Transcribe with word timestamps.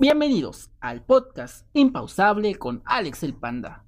Bienvenidos 0.00 0.70
al 0.78 1.04
podcast 1.04 1.66
Impausable 1.72 2.54
con 2.54 2.82
Alex 2.84 3.24
el 3.24 3.34
Panda. 3.34 3.84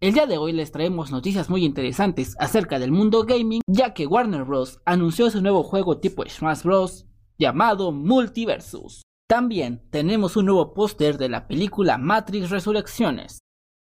El 0.00 0.14
día 0.14 0.24
de 0.24 0.38
hoy 0.38 0.52
les 0.52 0.72
traemos 0.72 1.10
noticias 1.10 1.50
muy 1.50 1.66
interesantes 1.66 2.34
acerca 2.38 2.78
del 2.78 2.92
mundo 2.92 3.24
gaming, 3.24 3.60
ya 3.66 3.92
que 3.92 4.06
Warner 4.06 4.44
Bros. 4.44 4.80
anunció 4.86 5.30
su 5.30 5.42
nuevo 5.42 5.62
juego 5.62 5.98
tipo 5.98 6.24
Smash 6.26 6.62
Bros. 6.62 7.06
llamado 7.38 7.92
Multiversus. 7.92 9.02
También 9.28 9.86
tenemos 9.90 10.34
un 10.38 10.46
nuevo 10.46 10.72
póster 10.72 11.18
de 11.18 11.28
la 11.28 11.46
película 11.46 11.98
Matrix 11.98 12.48
Resurrecciones. 12.48 13.40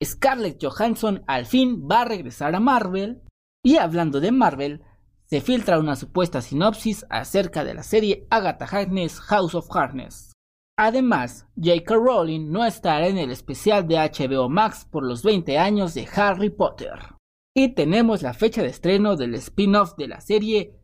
Scarlett 0.04 0.62
Johansson 0.62 1.24
al 1.26 1.46
fin 1.46 1.88
va 1.90 2.02
a 2.02 2.04
regresar 2.04 2.54
a 2.54 2.60
Marvel. 2.60 3.22
Y 3.64 3.78
hablando 3.78 4.20
de 4.20 4.30
Marvel, 4.30 4.82
se 5.24 5.40
filtra 5.40 5.78
una 5.78 5.96
supuesta 5.96 6.42
sinopsis 6.42 7.06
acerca 7.08 7.64
de 7.64 7.72
la 7.72 7.82
serie 7.82 8.26
Agatha 8.28 8.66
Harkness 8.66 9.20
House 9.20 9.54
of 9.54 9.74
Harkness. 9.74 10.31
Además, 10.78 11.46
J.K. 11.56 11.94
Rowling 11.94 12.50
no 12.50 12.64
estará 12.64 13.06
en 13.06 13.18
el 13.18 13.30
especial 13.30 13.86
de 13.86 13.96
HBO 13.96 14.48
Max 14.48 14.86
por 14.90 15.04
los 15.04 15.22
20 15.22 15.58
años 15.58 15.94
de 15.94 16.08
Harry 16.14 16.50
Potter. 16.50 16.98
Y 17.54 17.74
tenemos 17.74 18.22
la 18.22 18.32
fecha 18.32 18.62
de 18.62 18.68
estreno 18.68 19.16
del 19.16 19.34
spin-off 19.34 19.96
de 19.96 20.08
la 20.08 20.20
serie 20.20 20.78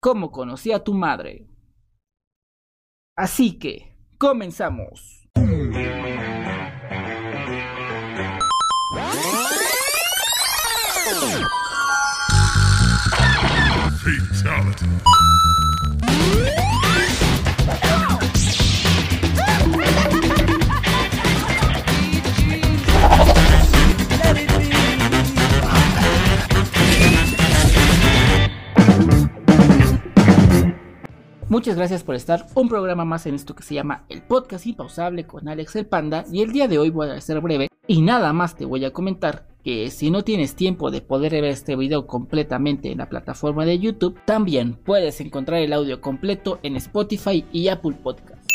Cómo 0.00 0.30
conocí 0.30 0.72
a 0.72 0.84
tu 0.84 0.94
madre. 0.94 1.48
Así 3.16 3.58
que, 3.58 3.96
comenzamos. 4.16 5.28
Muchas 31.50 31.76
gracias 31.76 32.04
por 32.04 32.14
estar 32.14 32.44
un 32.54 32.68
programa 32.68 33.06
más 33.06 33.24
en 33.24 33.34
esto 33.34 33.54
que 33.54 33.62
se 33.62 33.72
llama 33.72 34.04
el 34.10 34.20
podcast 34.20 34.66
impausable 34.66 35.26
con 35.26 35.48
Alex 35.48 35.76
el 35.76 35.86
Panda 35.86 36.26
y 36.30 36.42
el 36.42 36.52
día 36.52 36.68
de 36.68 36.78
hoy 36.78 36.90
voy 36.90 37.08
a 37.08 37.18
ser 37.22 37.40
breve 37.40 37.68
y 37.86 38.02
nada 38.02 38.34
más 38.34 38.54
te 38.54 38.66
voy 38.66 38.84
a 38.84 38.92
comentar 38.92 39.46
que 39.64 39.90
si 39.90 40.10
no 40.10 40.24
tienes 40.24 40.56
tiempo 40.56 40.90
de 40.90 41.00
poder 41.00 41.32
ver 41.32 41.44
este 41.44 41.74
video 41.74 42.06
completamente 42.06 42.92
en 42.92 42.98
la 42.98 43.08
plataforma 43.08 43.64
de 43.64 43.78
YouTube, 43.78 44.20
también 44.26 44.74
puedes 44.74 45.22
encontrar 45.22 45.62
el 45.62 45.72
audio 45.72 46.02
completo 46.02 46.58
en 46.62 46.76
Spotify 46.76 47.46
y 47.50 47.68
Apple 47.68 47.96
Podcast. 48.02 48.46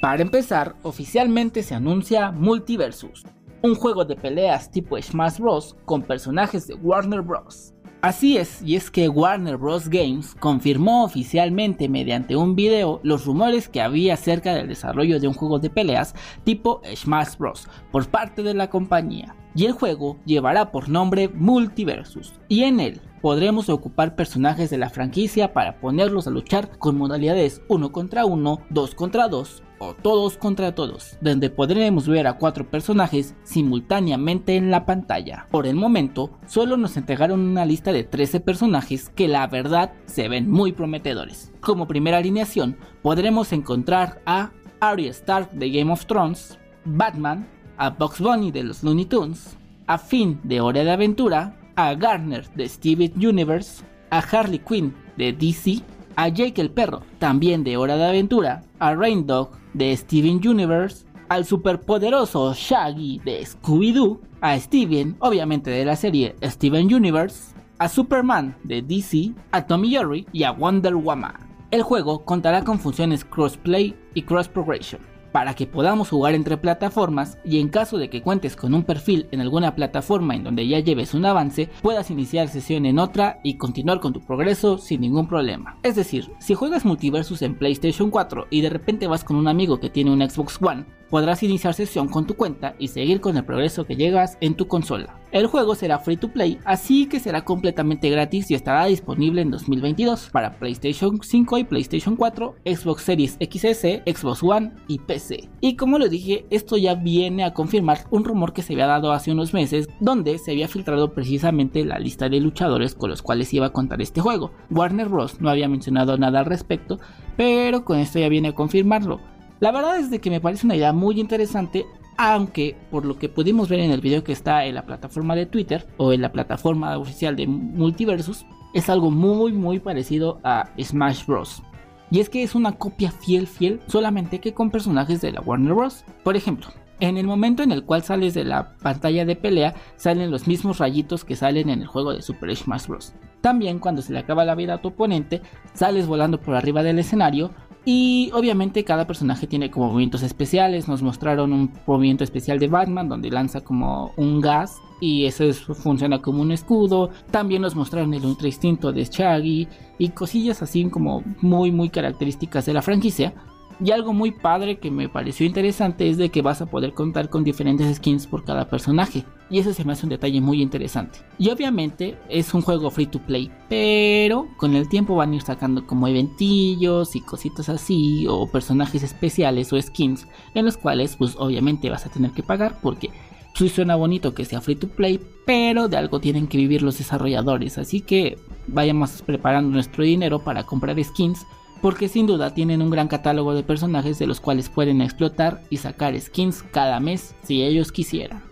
Para 0.00 0.22
empezar, 0.22 0.74
oficialmente 0.82 1.62
se 1.62 1.76
anuncia 1.76 2.32
Multiversus, 2.32 3.22
un 3.62 3.76
juego 3.76 4.04
de 4.04 4.16
peleas 4.16 4.72
tipo 4.72 5.00
Smash 5.00 5.38
Bros. 5.38 5.76
con 5.84 6.02
personajes 6.02 6.66
de 6.66 6.74
Warner 6.74 7.22
Bros. 7.22 7.75
Así 8.02 8.36
es, 8.36 8.60
y 8.62 8.76
es 8.76 8.90
que 8.90 9.08
Warner 9.08 9.56
Bros. 9.56 9.88
Games 9.88 10.34
confirmó 10.38 11.04
oficialmente 11.04 11.88
mediante 11.88 12.36
un 12.36 12.54
video 12.54 13.00
los 13.02 13.24
rumores 13.24 13.68
que 13.68 13.80
había 13.80 14.14
acerca 14.14 14.54
del 14.54 14.68
desarrollo 14.68 15.18
de 15.18 15.28
un 15.28 15.34
juego 15.34 15.58
de 15.58 15.70
peleas 15.70 16.14
tipo 16.44 16.82
Smash 16.94 17.36
Bros. 17.38 17.68
por 17.90 18.06
parte 18.08 18.42
de 18.42 18.54
la 18.54 18.68
compañía. 18.68 19.34
Y 19.54 19.64
el 19.64 19.72
juego 19.72 20.18
llevará 20.26 20.70
por 20.70 20.90
nombre 20.90 21.28
Multiversus, 21.28 22.34
y 22.48 22.64
en 22.64 22.80
él 22.80 23.00
podremos 23.22 23.70
ocupar 23.70 24.14
personajes 24.14 24.68
de 24.68 24.78
la 24.78 24.90
franquicia 24.90 25.54
para 25.54 25.80
ponerlos 25.80 26.26
a 26.26 26.30
luchar 26.30 26.78
con 26.78 26.98
modalidades 26.98 27.62
1 27.68 27.90
contra 27.92 28.26
1, 28.26 28.60
2 28.68 28.94
contra 28.94 29.28
2 29.28 29.62
o 29.78 29.94
todos 29.94 30.36
contra 30.36 30.74
todos, 30.74 31.16
donde 31.20 31.50
podremos 31.50 32.08
ver 32.08 32.26
a 32.26 32.34
cuatro 32.34 32.70
personajes 32.70 33.34
simultáneamente 33.44 34.56
en 34.56 34.70
la 34.70 34.86
pantalla. 34.86 35.46
Por 35.50 35.66
el 35.66 35.76
momento, 35.76 36.30
solo 36.46 36.76
nos 36.76 36.96
entregaron 36.96 37.40
una 37.40 37.66
lista 37.66 37.92
de 37.92 38.04
13 38.04 38.40
personajes 38.40 39.08
que 39.10 39.28
la 39.28 39.46
verdad 39.46 39.92
se 40.06 40.28
ven 40.28 40.50
muy 40.50 40.72
prometedores. 40.72 41.52
Como 41.60 41.86
primera 41.86 42.18
alineación, 42.18 42.76
podremos 43.02 43.52
encontrar 43.52 44.20
a 44.26 44.52
Arya 44.80 45.10
Stark 45.10 45.50
de 45.52 45.70
Game 45.70 45.92
of 45.92 46.06
Thrones, 46.06 46.58
Batman, 46.84 47.46
a 47.76 47.90
Box 47.90 48.20
Bunny 48.20 48.50
de 48.50 48.64
los 48.64 48.82
Looney 48.82 49.04
Tunes, 49.04 49.56
a 49.86 49.98
Finn 49.98 50.40
de 50.42 50.60
Hora 50.60 50.84
de 50.84 50.90
Aventura, 50.90 51.58
a 51.76 51.94
Garner 51.94 52.48
de 52.54 52.68
Steven 52.68 53.12
Universe, 53.16 53.84
a 54.10 54.18
Harley 54.18 54.58
Quinn 54.58 54.94
de 55.16 55.32
DC, 55.32 55.82
a 56.16 56.28
Jake 56.28 56.60
el 56.60 56.70
perro, 56.70 57.02
también 57.18 57.62
de 57.62 57.76
Hora 57.76 57.96
de 57.96 58.06
Aventura, 58.06 58.64
a 58.78 58.94
Rain 58.94 59.26
Dog 59.26 59.50
de 59.74 59.96
Steven 59.96 60.40
Universe, 60.46 61.06
al 61.28 61.44
superpoderoso 61.44 62.54
Shaggy 62.54 63.20
de 63.24 63.44
Scooby-Doo, 63.44 64.20
a 64.40 64.58
Steven, 64.58 65.16
obviamente 65.20 65.70
de 65.70 65.84
la 65.84 65.96
serie 65.96 66.36
Steven 66.42 66.92
Universe, 66.92 67.54
a 67.78 67.88
Superman 67.88 68.56
de 68.64 68.82
DC, 68.82 69.32
a 69.50 69.66
Tommy 69.66 69.90
Jerry 69.90 70.26
y 70.32 70.44
a 70.44 70.52
Wonder 70.52 70.94
Woman. 70.94 71.34
El 71.70 71.82
juego 71.82 72.24
contará 72.24 72.64
con 72.64 72.78
funciones 72.78 73.24
crossplay 73.24 73.94
y 74.14 74.22
cross 74.22 74.48
progression 74.48 75.15
para 75.36 75.52
que 75.52 75.66
podamos 75.66 76.08
jugar 76.08 76.34
entre 76.34 76.56
plataformas 76.56 77.36
y 77.44 77.60
en 77.60 77.68
caso 77.68 77.98
de 77.98 78.08
que 78.08 78.22
cuentes 78.22 78.56
con 78.56 78.72
un 78.72 78.84
perfil 78.84 79.28
en 79.32 79.42
alguna 79.42 79.74
plataforma 79.74 80.34
en 80.34 80.44
donde 80.44 80.66
ya 80.66 80.80
lleves 80.80 81.12
un 81.12 81.26
avance, 81.26 81.68
puedas 81.82 82.10
iniciar 82.10 82.48
sesión 82.48 82.86
en 82.86 82.98
otra 82.98 83.38
y 83.42 83.58
continuar 83.58 84.00
con 84.00 84.14
tu 84.14 84.22
progreso 84.22 84.78
sin 84.78 85.02
ningún 85.02 85.28
problema. 85.28 85.78
Es 85.82 85.94
decir, 85.94 86.32
si 86.38 86.54
juegas 86.54 86.86
multiversus 86.86 87.42
en 87.42 87.54
PlayStation 87.54 88.10
4 88.10 88.46
y 88.48 88.62
de 88.62 88.70
repente 88.70 89.08
vas 89.08 89.24
con 89.24 89.36
un 89.36 89.46
amigo 89.46 89.78
que 89.78 89.90
tiene 89.90 90.10
un 90.10 90.26
Xbox 90.26 90.56
One, 90.58 90.86
podrás 91.10 91.42
iniciar 91.42 91.74
sesión 91.74 92.08
con 92.08 92.26
tu 92.26 92.34
cuenta 92.34 92.74
y 92.78 92.88
seguir 92.88 93.20
con 93.20 93.36
el 93.36 93.44
progreso 93.44 93.84
que 93.84 93.96
llegas 93.96 94.38
en 94.40 94.54
tu 94.54 94.66
consola. 94.66 95.20
El 95.32 95.48
juego 95.48 95.74
será 95.74 95.98
free 95.98 96.16
to 96.16 96.28
play, 96.28 96.58
así 96.64 97.06
que 97.06 97.20
será 97.20 97.44
completamente 97.44 98.08
gratis 98.08 98.50
y 98.50 98.54
estará 98.54 98.86
disponible 98.86 99.42
en 99.42 99.50
2022 99.50 100.30
para 100.30 100.58
PlayStation 100.58 101.20
5 101.20 101.58
y 101.58 101.64
PlayStation 101.64 102.16
4, 102.16 102.54
Xbox 102.64 103.02
Series 103.02 103.38
XS, 103.40 104.02
Xbox 104.06 104.42
One 104.42 104.72
y 104.88 104.98
PC. 104.98 105.50
Y 105.60 105.76
como 105.76 105.98
lo 105.98 106.08
dije, 106.08 106.46
esto 106.50 106.76
ya 106.76 106.94
viene 106.94 107.44
a 107.44 107.52
confirmar 107.52 108.06
un 108.10 108.24
rumor 108.24 108.52
que 108.52 108.62
se 108.62 108.72
había 108.72 108.86
dado 108.86 109.12
hace 109.12 109.32
unos 109.32 109.52
meses, 109.52 109.88
donde 110.00 110.38
se 110.38 110.52
había 110.52 110.68
filtrado 110.68 111.12
precisamente 111.12 111.84
la 111.84 111.98
lista 111.98 112.28
de 112.28 112.40
luchadores 112.40 112.94
con 112.94 113.10
los 113.10 113.20
cuales 113.20 113.52
iba 113.52 113.66
a 113.66 113.72
contar 113.72 114.00
este 114.00 114.20
juego. 114.20 114.52
Warner 114.70 115.08
Bros. 115.08 115.40
no 115.40 115.50
había 115.50 115.68
mencionado 115.68 116.16
nada 116.16 116.38
al 116.38 116.46
respecto, 116.46 116.98
pero 117.36 117.84
con 117.84 117.98
esto 117.98 118.18
ya 118.18 118.28
viene 118.28 118.48
a 118.48 118.54
confirmarlo. 118.54 119.35
La 119.58 119.72
verdad 119.72 119.98
es 119.98 120.10
de 120.10 120.20
que 120.20 120.28
me 120.28 120.40
parece 120.40 120.66
una 120.66 120.76
idea 120.76 120.92
muy 120.92 121.18
interesante, 121.18 121.86
aunque 122.18 122.76
por 122.90 123.06
lo 123.06 123.18
que 123.18 123.30
pudimos 123.30 123.70
ver 123.70 123.80
en 123.80 123.90
el 123.90 124.02
video 124.02 124.22
que 124.22 124.32
está 124.32 124.66
en 124.66 124.74
la 124.74 124.84
plataforma 124.84 125.34
de 125.34 125.46
Twitter 125.46 125.86
o 125.96 126.12
en 126.12 126.20
la 126.20 126.30
plataforma 126.30 126.98
oficial 126.98 127.36
de 127.36 127.46
Multiversus, 127.46 128.44
es 128.74 128.90
algo 128.90 129.10
muy 129.10 129.52
muy 129.52 129.80
parecido 129.80 130.40
a 130.44 130.68
Smash 130.78 131.24
Bros. 131.24 131.62
Y 132.10 132.20
es 132.20 132.28
que 132.28 132.42
es 132.42 132.54
una 132.54 132.72
copia 132.72 133.10
fiel 133.10 133.46
fiel, 133.46 133.80
solamente 133.86 134.40
que 134.40 134.52
con 134.52 134.70
personajes 134.70 135.22
de 135.22 135.32
la 135.32 135.40
Warner 135.40 135.72
Bros. 135.72 136.04
Por 136.22 136.36
ejemplo, 136.36 136.68
en 137.00 137.16
el 137.16 137.26
momento 137.26 137.62
en 137.62 137.72
el 137.72 137.84
cual 137.84 138.02
sales 138.02 138.34
de 138.34 138.44
la 138.44 138.76
pantalla 138.82 139.24
de 139.24 139.36
pelea, 139.36 139.74
salen 139.96 140.30
los 140.30 140.46
mismos 140.46 140.78
rayitos 140.78 141.24
que 141.24 141.34
salen 141.34 141.70
en 141.70 141.80
el 141.80 141.86
juego 141.86 142.12
de 142.12 142.20
Super 142.20 142.54
Smash 142.54 142.88
Bros. 142.88 143.14
También 143.40 143.78
cuando 143.78 144.02
se 144.02 144.12
le 144.12 144.18
acaba 144.18 144.44
la 144.44 144.54
vida 144.54 144.74
a 144.74 144.82
tu 144.82 144.88
oponente, 144.88 145.40
sales 145.72 146.06
volando 146.06 146.40
por 146.40 146.54
arriba 146.54 146.82
del 146.82 146.98
escenario 146.98 147.50
y 147.88 148.32
obviamente 148.34 148.84
cada 148.84 149.06
personaje 149.06 149.46
tiene 149.46 149.70
como 149.70 149.86
movimientos 149.86 150.24
especiales. 150.24 150.88
Nos 150.88 151.02
mostraron 151.02 151.52
un 151.52 151.70
movimiento 151.86 152.24
especial 152.24 152.58
de 152.58 152.66
Batman 152.66 153.08
donde 153.08 153.30
lanza 153.30 153.62
como 153.62 154.12
un 154.16 154.40
gas 154.40 154.82
y 155.00 155.24
eso 155.24 155.44
funciona 155.52 156.20
como 156.20 156.42
un 156.42 156.50
escudo. 156.50 157.10
También 157.30 157.62
nos 157.62 157.76
mostraron 157.76 158.12
el 158.12 158.24
Ultra 158.24 158.48
Instinto 158.48 158.92
de 158.92 159.04
Shaggy 159.04 159.68
y 159.98 160.08
cosillas 160.08 160.62
así 160.62 160.90
como 160.90 161.22
muy 161.40 161.70
muy 161.70 161.88
características 161.88 162.66
de 162.66 162.72
la 162.72 162.82
franquicia. 162.82 163.32
Y 163.78 163.90
algo 163.90 164.14
muy 164.14 164.30
padre 164.30 164.78
que 164.78 164.90
me 164.90 165.08
pareció 165.08 165.44
interesante 165.44 166.08
es 166.08 166.16
de 166.16 166.30
que 166.30 166.40
vas 166.40 166.62
a 166.62 166.66
poder 166.66 166.94
contar 166.94 167.28
con 167.28 167.44
diferentes 167.44 167.96
skins 167.96 168.26
por 168.26 168.42
cada 168.42 168.68
personaje. 168.68 169.24
Y 169.50 169.58
eso 169.58 169.74
se 169.74 169.84
me 169.84 169.92
hace 169.92 170.06
un 170.06 170.10
detalle 170.10 170.40
muy 170.40 170.62
interesante. 170.62 171.18
Y 171.38 171.50
obviamente 171.50 172.16
es 172.30 172.54
un 172.54 172.62
juego 172.62 172.90
free 172.90 173.06
to 173.06 173.18
play, 173.18 173.50
pero 173.68 174.48
con 174.56 174.74
el 174.74 174.88
tiempo 174.88 175.14
van 175.14 175.32
a 175.32 175.36
ir 175.36 175.42
sacando 175.42 175.86
como 175.86 176.08
eventillos 176.08 177.14
y 177.16 177.20
cositas 177.20 177.68
así, 177.68 178.26
o 178.28 178.50
personajes 178.50 179.02
especiales 179.02 179.72
o 179.72 179.80
skins, 179.80 180.26
en 180.54 180.64
los 180.64 180.78
cuales 180.78 181.16
pues 181.16 181.36
obviamente 181.38 181.90
vas 181.90 182.06
a 182.06 182.10
tener 182.10 182.30
que 182.30 182.42
pagar 182.42 182.78
porque 182.80 183.10
sí 183.54 183.68
suena 183.68 183.94
bonito 183.94 184.34
que 184.34 184.46
sea 184.46 184.62
free 184.62 184.76
to 184.76 184.88
play, 184.88 185.20
pero 185.44 185.88
de 185.88 185.98
algo 185.98 186.18
tienen 186.18 186.46
que 186.46 186.58
vivir 186.58 186.82
los 186.82 186.98
desarrolladores. 186.98 187.76
Así 187.76 188.00
que 188.00 188.38
vayamos 188.66 189.22
preparando 189.22 189.70
nuestro 189.70 190.02
dinero 190.02 190.38
para 190.40 190.64
comprar 190.64 191.02
skins 191.04 191.46
porque 191.82 192.08
sin 192.08 192.26
duda 192.26 192.54
tienen 192.54 192.82
un 192.82 192.90
gran 192.90 193.08
catálogo 193.08 193.54
de 193.54 193.62
personajes 193.62 194.18
de 194.18 194.26
los 194.26 194.40
cuales 194.40 194.68
pueden 194.68 195.00
explotar 195.00 195.62
y 195.70 195.76
sacar 195.76 196.18
skins 196.20 196.62
cada 196.72 197.00
mes 197.00 197.34
si 197.42 197.62
ellos 197.62 197.92
quisieran. 197.92 198.42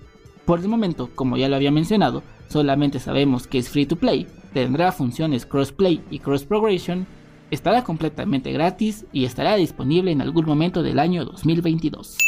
Por 0.45 0.61
el 0.61 0.69
momento, 0.69 1.11
como 1.15 1.37
ya 1.37 1.49
lo 1.49 1.57
había 1.57 1.71
mencionado, 1.71 2.23
solamente 2.49 3.01
sabemos 3.01 3.47
que 3.47 3.59
es 3.59 3.69
free 3.69 3.87
to 3.87 3.97
play, 3.97 4.27
tendrá 4.53 4.93
funciones 4.93 5.47
crossplay 5.47 6.03
y 6.11 6.19
cross 6.19 6.45
progression, 6.45 7.07
estará 7.51 7.83
completamente 7.83 8.53
gratis 8.53 9.07
y 9.13 9.25
estará 9.25 9.57
disponible 9.57 10.13
en 10.13 10.21
algún 10.21 10.45
momento 10.45 10.83
del 10.83 10.99
año 10.99 11.25
2022. 11.25 12.19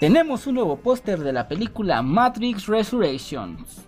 Tenemos 0.00 0.46
un 0.46 0.54
nuevo 0.54 0.76
póster 0.76 1.20
de 1.20 1.32
la 1.32 1.48
película 1.48 2.02
Matrix 2.02 2.66
Resurrections 2.66 3.86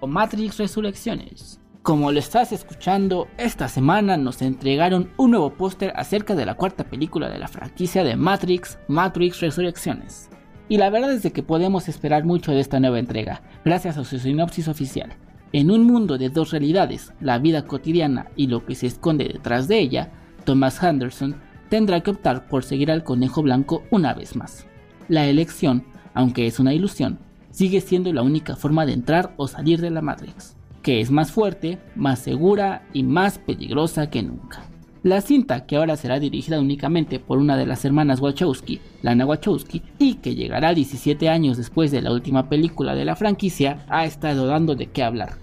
o 0.00 0.06
Matrix 0.06 0.58
Resurrecciones. 0.58 1.60
Como 1.88 2.12
lo 2.12 2.18
estás 2.18 2.52
escuchando, 2.52 3.28
esta 3.38 3.66
semana 3.66 4.18
nos 4.18 4.42
entregaron 4.42 5.08
un 5.16 5.30
nuevo 5.30 5.54
póster 5.54 5.94
acerca 5.96 6.34
de 6.34 6.44
la 6.44 6.54
cuarta 6.54 6.84
película 6.84 7.30
de 7.30 7.38
la 7.38 7.48
franquicia 7.48 8.04
de 8.04 8.14
Matrix, 8.14 8.78
Matrix 8.88 9.40
Resurrecciones. 9.40 10.28
Y 10.68 10.76
la 10.76 10.90
verdad 10.90 11.14
es 11.14 11.22
de 11.22 11.32
que 11.32 11.42
podemos 11.42 11.88
esperar 11.88 12.26
mucho 12.26 12.52
de 12.52 12.60
esta 12.60 12.78
nueva 12.78 12.98
entrega, 12.98 13.40
gracias 13.64 13.96
a 13.96 14.04
su 14.04 14.18
sinopsis 14.18 14.68
oficial. 14.68 15.14
En 15.54 15.70
un 15.70 15.86
mundo 15.86 16.18
de 16.18 16.28
dos 16.28 16.50
realidades, 16.50 17.14
la 17.22 17.38
vida 17.38 17.64
cotidiana 17.64 18.26
y 18.36 18.48
lo 18.48 18.66
que 18.66 18.74
se 18.74 18.86
esconde 18.86 19.24
detrás 19.24 19.66
de 19.66 19.78
ella, 19.78 20.10
Thomas 20.44 20.82
Henderson 20.82 21.36
tendrá 21.70 22.02
que 22.02 22.10
optar 22.10 22.48
por 22.48 22.64
seguir 22.64 22.90
al 22.90 23.02
conejo 23.02 23.40
blanco 23.40 23.82
una 23.90 24.12
vez 24.12 24.36
más. 24.36 24.66
La 25.08 25.24
elección, 25.24 25.86
aunque 26.12 26.46
es 26.46 26.60
una 26.60 26.74
ilusión, 26.74 27.18
sigue 27.50 27.80
siendo 27.80 28.12
la 28.12 28.20
única 28.20 28.56
forma 28.56 28.84
de 28.84 28.92
entrar 28.92 29.32
o 29.38 29.48
salir 29.48 29.80
de 29.80 29.88
la 29.88 30.02
Matrix, 30.02 30.57
que 30.88 31.02
es 31.02 31.10
más 31.10 31.32
fuerte, 31.32 31.78
más 31.96 32.18
segura 32.18 32.88
y 32.94 33.02
más 33.02 33.36
peligrosa 33.38 34.08
que 34.08 34.22
nunca. 34.22 34.62
La 35.02 35.20
cinta, 35.20 35.66
que 35.66 35.76
ahora 35.76 35.98
será 35.98 36.18
dirigida 36.18 36.58
únicamente 36.58 37.20
por 37.20 37.36
una 37.36 37.58
de 37.58 37.66
las 37.66 37.84
hermanas 37.84 38.20
Wachowski, 38.20 38.80
Lana 39.02 39.26
Wachowski, 39.26 39.82
y 39.98 40.14
que 40.14 40.34
llegará 40.34 40.72
17 40.72 41.28
años 41.28 41.58
después 41.58 41.90
de 41.90 42.00
la 42.00 42.10
última 42.10 42.48
película 42.48 42.94
de 42.94 43.04
la 43.04 43.16
franquicia, 43.16 43.84
ha 43.90 44.06
estado 44.06 44.46
dando 44.46 44.76
de 44.76 44.86
qué 44.86 45.02
hablar. 45.02 45.36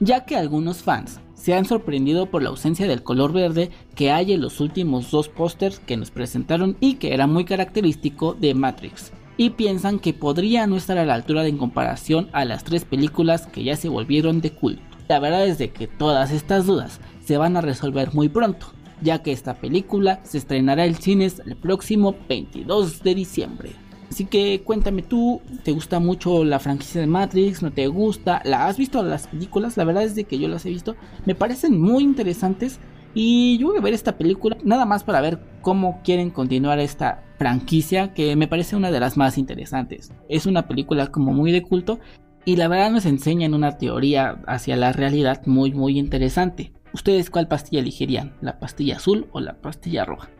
Ya 0.00 0.26
que 0.26 0.36
algunos 0.36 0.82
fans 0.82 1.18
se 1.32 1.54
han 1.54 1.64
sorprendido 1.64 2.26
por 2.26 2.42
la 2.42 2.50
ausencia 2.50 2.86
del 2.86 3.02
color 3.02 3.32
verde 3.32 3.70
que 3.94 4.12
hay 4.12 4.34
en 4.34 4.42
los 4.42 4.60
últimos 4.60 5.10
dos 5.10 5.30
pósters 5.30 5.78
que 5.78 5.96
nos 5.96 6.10
presentaron 6.10 6.76
y 6.80 6.96
que 6.96 7.14
era 7.14 7.26
muy 7.26 7.46
característico 7.46 8.34
de 8.34 8.52
Matrix, 8.52 9.12
y 9.36 9.50
piensan 9.50 9.98
que 9.98 10.14
podría 10.14 10.66
no 10.66 10.76
estar 10.76 10.98
a 10.98 11.04
la 11.04 11.14
altura 11.14 11.46
en 11.46 11.58
comparación 11.58 12.28
a 12.32 12.44
las 12.44 12.64
tres 12.64 12.84
películas 12.84 13.46
que 13.46 13.64
ya 13.64 13.76
se 13.76 13.88
volvieron 13.88 14.40
de 14.40 14.50
culto. 14.50 14.82
La 15.08 15.18
verdad 15.18 15.46
es 15.46 15.58
de 15.58 15.70
que 15.70 15.86
todas 15.86 16.30
estas 16.30 16.66
dudas 16.66 17.00
se 17.24 17.36
van 17.36 17.56
a 17.56 17.60
resolver 17.60 18.14
muy 18.14 18.28
pronto, 18.28 18.68
ya 19.02 19.22
que 19.22 19.32
esta 19.32 19.54
película 19.54 20.20
se 20.24 20.38
estrenará 20.38 20.86
en 20.86 20.94
cines 20.94 21.42
el 21.44 21.56
próximo 21.56 22.14
22 22.28 23.02
de 23.02 23.14
diciembre. 23.14 23.72
Así 24.10 24.26
que 24.26 24.62
cuéntame 24.62 25.02
tú, 25.02 25.42
¿te 25.64 25.72
gusta 25.72 25.98
mucho 25.98 26.44
la 26.44 26.60
franquicia 26.60 27.00
de 27.00 27.06
Matrix? 27.08 27.62
¿No 27.62 27.72
te 27.72 27.88
gusta? 27.88 28.40
¿La 28.44 28.66
has 28.66 28.76
visto 28.76 29.02
las 29.02 29.26
películas? 29.26 29.76
La 29.76 29.84
verdad 29.84 30.04
es 30.04 30.14
de 30.14 30.24
que 30.24 30.38
yo 30.38 30.46
las 30.46 30.64
he 30.66 30.70
visto. 30.70 30.94
Me 31.26 31.34
parecen 31.34 31.80
muy 31.80 32.04
interesantes 32.04 32.78
y 33.14 33.58
yo 33.58 33.68
voy 33.68 33.78
a 33.78 33.80
ver 33.80 33.94
esta 33.94 34.18
película 34.18 34.56
nada 34.64 34.84
más 34.84 35.04
para 35.04 35.20
ver 35.20 35.38
cómo 35.62 36.00
quieren 36.02 36.30
continuar 36.30 36.80
esta 36.80 37.22
franquicia 37.38 38.12
que 38.12 38.36
me 38.36 38.48
parece 38.48 38.76
una 38.76 38.90
de 38.90 39.00
las 39.00 39.16
más 39.16 39.38
interesantes. 39.38 40.12
Es 40.28 40.46
una 40.46 40.66
película 40.66 41.06
como 41.08 41.32
muy 41.32 41.52
de 41.52 41.62
culto 41.62 42.00
y 42.44 42.56
la 42.56 42.68
verdad 42.68 42.90
nos 42.90 43.06
enseña 43.06 43.46
en 43.46 43.54
una 43.54 43.78
teoría 43.78 44.42
hacia 44.46 44.76
la 44.76 44.92
realidad 44.92 45.42
muy 45.46 45.72
muy 45.72 45.98
interesante. 45.98 46.72
¿Ustedes 46.92 47.30
cuál 47.30 47.48
pastilla 47.48 47.80
elegirían? 47.80 48.36
¿La 48.40 48.58
pastilla 48.58 48.96
azul 48.96 49.26
o 49.32 49.40
la 49.40 49.60
pastilla 49.60 50.04
roja? 50.04 50.30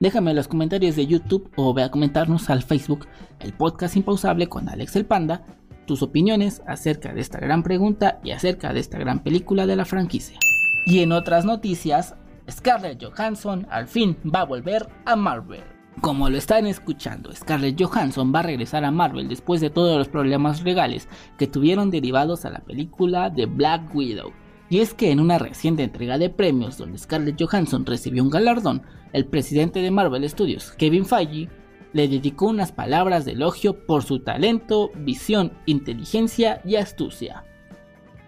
Déjame 0.00 0.30
en 0.30 0.36
los 0.36 0.48
comentarios 0.48 0.96
de 0.96 1.06
YouTube 1.06 1.50
o 1.56 1.74
ve 1.74 1.84
a 1.84 1.90
comentarnos 1.90 2.50
al 2.50 2.62
Facebook 2.62 3.06
el 3.40 3.52
podcast 3.52 3.96
impausable 3.96 4.48
con 4.48 4.68
Alex 4.68 4.96
el 4.96 5.06
Panda 5.06 5.44
tus 5.86 6.02
opiniones 6.02 6.62
acerca 6.66 7.12
de 7.12 7.20
esta 7.20 7.38
gran 7.38 7.62
pregunta 7.62 8.20
y 8.22 8.30
acerca 8.30 8.72
de 8.72 8.80
esta 8.80 8.98
gran 8.98 9.22
película 9.22 9.66
de 9.66 9.76
la 9.76 9.84
franquicia. 9.84 10.38
Y 10.84 11.00
en 11.00 11.12
otras 11.12 11.44
noticias, 11.44 12.14
Scarlett 12.50 13.02
Johansson 13.02 13.66
al 13.70 13.86
fin 13.86 14.16
va 14.24 14.40
a 14.40 14.46
volver 14.46 14.88
a 15.04 15.16
Marvel. 15.16 15.62
Como 16.00 16.28
lo 16.28 16.38
están 16.38 16.66
escuchando, 16.66 17.32
Scarlett 17.32 17.80
Johansson 17.80 18.32
va 18.34 18.40
a 18.40 18.44
regresar 18.44 18.84
a 18.84 18.90
Marvel 18.90 19.28
después 19.28 19.60
de 19.60 19.70
todos 19.70 19.96
los 19.96 20.08
problemas 20.08 20.64
legales 20.64 21.08
que 21.38 21.46
tuvieron 21.46 21.90
derivados 21.90 22.44
a 22.44 22.50
la 22.50 22.60
película 22.60 23.30
de 23.30 23.46
Black 23.46 23.94
Widow. 23.94 24.32
Y 24.70 24.80
es 24.80 24.94
que 24.94 25.10
en 25.10 25.20
una 25.20 25.38
reciente 25.38 25.82
entrega 25.82 26.18
de 26.18 26.30
premios 26.30 26.78
donde 26.78 26.98
Scarlett 26.98 27.40
Johansson 27.40 27.86
recibió 27.86 28.22
un 28.22 28.30
galardón, 28.30 28.82
el 29.12 29.26
presidente 29.26 29.80
de 29.80 29.90
Marvel 29.90 30.28
Studios, 30.28 30.72
Kevin 30.72 31.04
Feige, 31.04 31.48
le 31.92 32.08
dedicó 32.08 32.46
unas 32.46 32.72
palabras 32.72 33.24
de 33.24 33.32
elogio 33.32 33.86
por 33.86 34.02
su 34.02 34.20
talento, 34.20 34.90
visión, 34.96 35.52
inteligencia 35.66 36.62
y 36.64 36.76
astucia. 36.76 37.44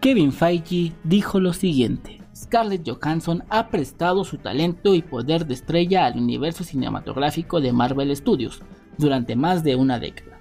Kevin 0.01 0.33
Feige 0.33 0.93
dijo 1.03 1.41
lo 1.41 1.55
siguiente. 1.55 2.24
Scarlett 2.35 2.89
Johansson 2.89 3.45
ha 3.49 3.69
prestado 3.69 4.25
su 4.25 4.39
talento 4.39 4.95
y 4.95 5.03
poder 5.03 5.47
de 5.47 5.55
estrella 5.55 6.07
al 6.07 6.19
universo 6.19 6.65
cinematográfico 6.65 7.61
de 7.61 7.73
Marvel 7.73 8.15
Studios 8.17 8.61
durante 8.99 9.37
más 9.37 9.63
de 9.63 9.77
una 9.77 10.01
década. 10.01 10.39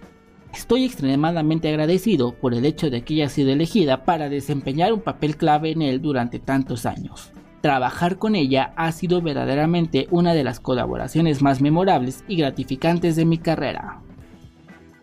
Estoy 0.54 0.86
extremadamente 0.86 1.70
agradecido 1.70 2.34
por 2.34 2.54
el 2.54 2.66
hecho 2.66 2.90
de 2.90 3.04
que 3.04 3.16
haya 3.16 3.30
sido 3.30 3.52
elegida 3.52 4.06
para 4.06 4.30
desempeñar 4.30 4.94
un 4.94 5.02
papel 5.02 5.38
clave 5.38 5.72
en 5.72 5.82
él 5.82 6.02
durante 6.02 6.40
tantos 6.40 6.86
años. 6.86 7.32
Trabajar 7.62 8.18
con 8.18 8.36
ella 8.36 8.74
ha 8.76 8.92
sido 8.92 9.22
verdaderamente 9.22 10.08
una 10.12 10.34
de 10.34 10.44
las 10.44 10.60
colaboraciones 10.60 11.42
más 11.42 11.62
memorables 11.62 12.24
y 12.28 12.36
gratificantes 12.36 13.16
de 13.16 13.26
mi 13.26 13.38
carrera. 13.38 14.02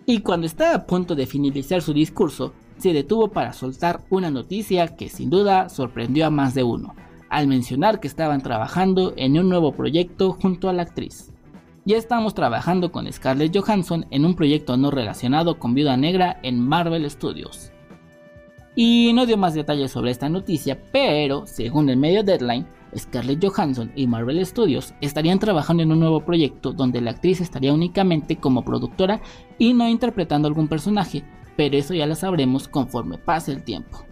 Y 0.07 0.21
cuando 0.21 0.47
estaba 0.47 0.75
a 0.75 0.87
punto 0.87 1.15
de 1.15 1.27
finalizar 1.27 1.83
su 1.83 1.93
discurso, 1.93 2.53
se 2.81 2.93
detuvo 2.93 3.29
para 3.29 3.53
soltar 3.53 4.03
una 4.11 4.31
noticia 4.31 4.97
que 4.97 5.09
sin 5.09 5.31
duda 5.31 5.69
sorprendió 5.69 6.27
a 6.27 6.31
más 6.31 6.55
de 6.55 6.63
uno, 6.63 6.95
al 7.29 7.47
mencionar 7.47 8.01
que 8.01 8.09
estaban 8.09 8.43
trabajando 8.43 9.15
en 9.17 9.39
un 9.39 9.49
nuevo 9.49 9.73
proyecto 9.73 10.33
junto 10.33 10.69
a 10.69 10.73
la 10.73 10.83
actriz. 10.83 11.33
Ya 11.85 11.97
estamos 11.97 12.35
trabajando 12.35 12.93
con 12.93 13.11
Scarlett 13.11 13.57
Johansson 13.57 14.07
en 14.11 14.25
un 14.25 14.35
proyecto 14.35 14.77
no 14.77 14.91
relacionado 14.91 15.59
con 15.59 15.75
Viuda 15.75 15.97
Negra 15.97 16.39
en 16.43 16.61
Marvel 16.61 17.11
Studios. 17.11 17.73
Y 18.77 19.13
no 19.15 19.27
dio 19.27 19.37
más 19.37 19.55
detalles 19.55 19.91
sobre 19.91 20.11
esta 20.11 20.29
noticia, 20.29 20.81
pero 20.93 21.47
según 21.47 21.89
el 21.89 21.97
medio 21.97 22.23
Deadline, 22.23 22.67
Scarlett 22.97 23.45
Johansson 23.45 23.93
y 23.95 24.07
Marvel 24.07 24.45
Studios 24.45 24.95
estarían 25.01 25.39
trabajando 25.39 25.83
en 25.83 25.93
un 25.93 26.01
nuevo 26.01 26.21
proyecto 26.25 26.73
donde 26.73 27.01
la 27.01 27.13
actriz 27.13 27.41
estaría 27.41 27.73
únicamente 27.73 28.37
como 28.37 28.65
productora 28.65 29.21
y 29.59 29.75
no 29.75 29.89
interpretando 29.89 30.49
algún 30.49 30.69
personaje, 30.69 31.25
pero 31.61 31.77
eso 31.77 31.93
ya 31.93 32.07
lo 32.07 32.15
sabremos 32.15 32.69
conforme 32.69 33.19
pase 33.19 33.53
el 33.53 33.63
tiempo. 33.63 34.07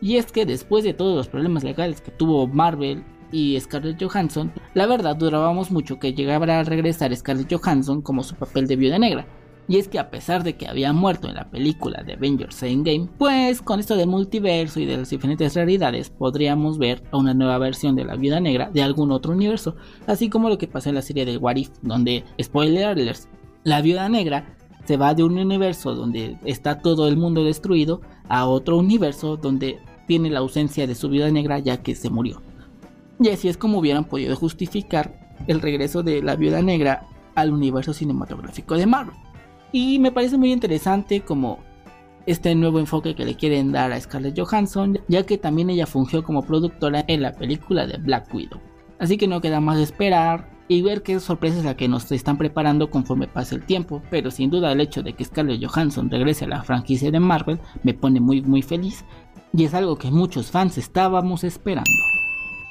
Y 0.00 0.16
es 0.16 0.32
que 0.32 0.46
después 0.46 0.84
de 0.84 0.94
todos 0.94 1.14
los 1.14 1.28
problemas 1.28 1.62
legales 1.62 2.00
que 2.00 2.10
tuvo 2.10 2.46
Marvel 2.46 3.04
y 3.30 3.60
Scarlett 3.60 4.02
Johansson, 4.02 4.50
la 4.72 4.86
verdad 4.86 5.14
durábamos 5.14 5.70
mucho 5.70 5.98
que 5.98 6.14
llegara 6.14 6.60
a 6.60 6.64
regresar 6.64 7.14
Scarlett 7.14 7.52
Johansson 7.52 8.00
como 8.00 8.22
su 8.22 8.34
papel 8.36 8.66
de 8.66 8.76
viuda 8.76 8.98
negra. 8.98 9.26
Y 9.68 9.76
es 9.76 9.86
que 9.86 9.98
a 9.98 10.10
pesar 10.10 10.44
de 10.44 10.56
que 10.56 10.66
había 10.66 10.94
muerto 10.94 11.28
en 11.28 11.34
la 11.34 11.50
película 11.50 12.02
de 12.02 12.14
Avengers 12.14 12.62
Endgame, 12.62 13.10
pues 13.18 13.60
con 13.60 13.80
esto 13.80 13.96
del 13.96 14.08
multiverso 14.08 14.80
y 14.80 14.86
de 14.86 14.96
las 14.96 15.10
diferentes 15.10 15.54
realidades 15.54 16.08
podríamos 16.08 16.78
ver 16.78 17.02
a 17.10 17.18
una 17.18 17.34
nueva 17.34 17.58
versión 17.58 17.96
de 17.96 18.06
la 18.06 18.16
Viuda 18.16 18.40
Negra 18.40 18.70
de 18.72 18.82
algún 18.82 19.12
otro 19.12 19.32
universo, 19.32 19.76
así 20.06 20.30
como 20.30 20.48
lo 20.48 20.56
que 20.56 20.68
pasó 20.68 20.88
en 20.88 20.94
la 20.94 21.02
serie 21.02 21.26
de 21.26 21.36
What 21.36 21.56
If, 21.56 21.68
donde, 21.82 22.24
spoiler 22.42 22.86
alerts, 22.86 23.28
la 23.62 23.82
Viuda 23.82 24.08
Negra 24.08 24.56
se 24.84 24.96
va 24.96 25.14
de 25.14 25.24
un 25.24 25.38
universo 25.38 25.94
donde 25.94 26.38
está 26.44 26.78
todo 26.80 27.08
el 27.08 27.16
mundo 27.16 27.44
destruido 27.44 28.00
a 28.28 28.46
otro 28.46 28.76
universo 28.76 29.36
donde 29.36 29.78
tiene 30.06 30.30
la 30.30 30.40
ausencia 30.40 30.86
de 30.86 30.94
su 30.94 31.08
Viuda 31.08 31.30
Negra 31.30 31.58
ya 31.58 31.82
que 31.82 31.94
se 31.94 32.10
murió. 32.10 32.42
Y 33.20 33.28
así 33.28 33.48
es 33.48 33.56
como 33.56 33.78
hubieran 33.78 34.04
podido 34.04 34.36
justificar 34.36 35.36
el 35.46 35.60
regreso 35.60 36.02
de 36.02 36.22
la 36.22 36.36
Viuda 36.36 36.62
Negra 36.62 37.06
al 37.34 37.52
universo 37.52 37.92
cinematográfico 37.92 38.76
de 38.76 38.86
Marvel. 38.86 39.16
Y 39.72 39.98
me 39.98 40.12
parece 40.12 40.38
muy 40.38 40.52
interesante 40.52 41.20
como 41.20 41.58
este 42.26 42.54
nuevo 42.54 42.78
enfoque 42.78 43.14
que 43.14 43.24
le 43.24 43.34
quieren 43.34 43.72
dar 43.72 43.92
a 43.92 44.00
Scarlett 44.00 44.38
Johansson, 44.38 44.98
ya 45.08 45.26
que 45.26 45.36
también 45.36 45.70
ella 45.70 45.86
fungió 45.86 46.22
como 46.22 46.42
productora 46.42 47.04
en 47.08 47.22
la 47.22 47.32
película 47.32 47.86
de 47.86 47.98
Black 47.98 48.32
Widow. 48.32 48.60
Así 48.98 49.16
que 49.16 49.26
no 49.26 49.40
queda 49.40 49.60
más 49.60 49.76
de 49.76 49.82
esperar 49.82 50.53
y 50.68 50.82
ver 50.82 51.02
qué 51.02 51.20
sorpresas 51.20 51.66
a 51.66 51.76
que 51.76 51.88
nos 51.88 52.10
están 52.12 52.38
preparando 52.38 52.90
conforme 52.90 53.28
pase 53.28 53.54
el 53.54 53.64
tiempo, 53.64 54.02
pero 54.10 54.30
sin 54.30 54.50
duda 54.50 54.72
el 54.72 54.80
hecho 54.80 55.02
de 55.02 55.12
que 55.12 55.24
Scarlett 55.24 55.64
Johansson 55.64 56.10
regrese 56.10 56.46
a 56.46 56.48
la 56.48 56.62
franquicia 56.62 57.10
de 57.10 57.20
Marvel 57.20 57.60
me 57.82 57.94
pone 57.94 58.20
muy 58.20 58.40
muy 58.42 58.62
feliz 58.62 59.04
y 59.52 59.64
es 59.64 59.74
algo 59.74 59.96
que 59.96 60.10
muchos 60.10 60.50
fans 60.50 60.78
estábamos 60.78 61.44
esperando. 61.44 61.90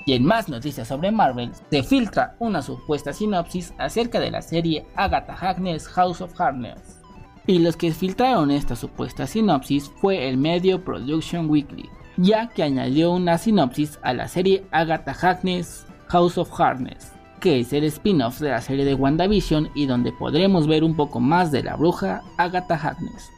Y 0.06 0.14
en 0.14 0.26
más 0.26 0.50
noticias 0.50 0.90
sobre 0.90 1.12
Marvel, 1.12 1.52
se 1.70 1.82
filtra 1.82 2.36
una 2.40 2.62
supuesta 2.62 3.14
sinopsis 3.14 3.74
acerca 3.78 4.20
de 4.20 4.32
la 4.32 4.42
serie 4.42 4.86
Agatha 4.96 5.34
Harkness 5.34 5.88
House 5.88 6.20
of 6.20 6.40
Harkness. 6.40 7.00
Y 7.48 7.60
los 7.60 7.78
que 7.78 7.92
filtraron 7.92 8.52
esta 8.52 8.76
supuesta 8.76 9.28
sinopsis 9.28 9.92
fue 10.02 10.28
el 10.28 10.38
medio 10.38 10.84
Production 10.84 11.50
Weekly, 11.50 11.90
ya 12.18 12.50
que 12.50 12.64
añadió 12.64 13.12
una 13.12 13.38
sinopsis 13.38 13.98
a 14.02 14.14
la 14.14 14.28
serie 14.28 14.66
Agatha 14.72 15.14
Harkness 15.14 15.86
House 16.08 16.38
of 16.38 16.52
Harkness, 16.60 17.14
que 17.44 17.60
es 17.60 17.74
el 17.74 17.84
spin-off 17.84 18.40
de 18.40 18.52
la 18.52 18.62
serie 18.62 18.86
de 18.86 18.96
WandaVision 18.96 19.68
y 19.76 19.86
donde 19.86 20.14
podremos 20.14 20.66
ver 20.66 20.82
un 20.82 20.96
poco 20.96 21.20
más 21.20 21.52
de 21.52 21.62
la 21.62 21.76
bruja 21.76 22.24
Agatha 22.38 22.76
Harkness. 22.76 23.34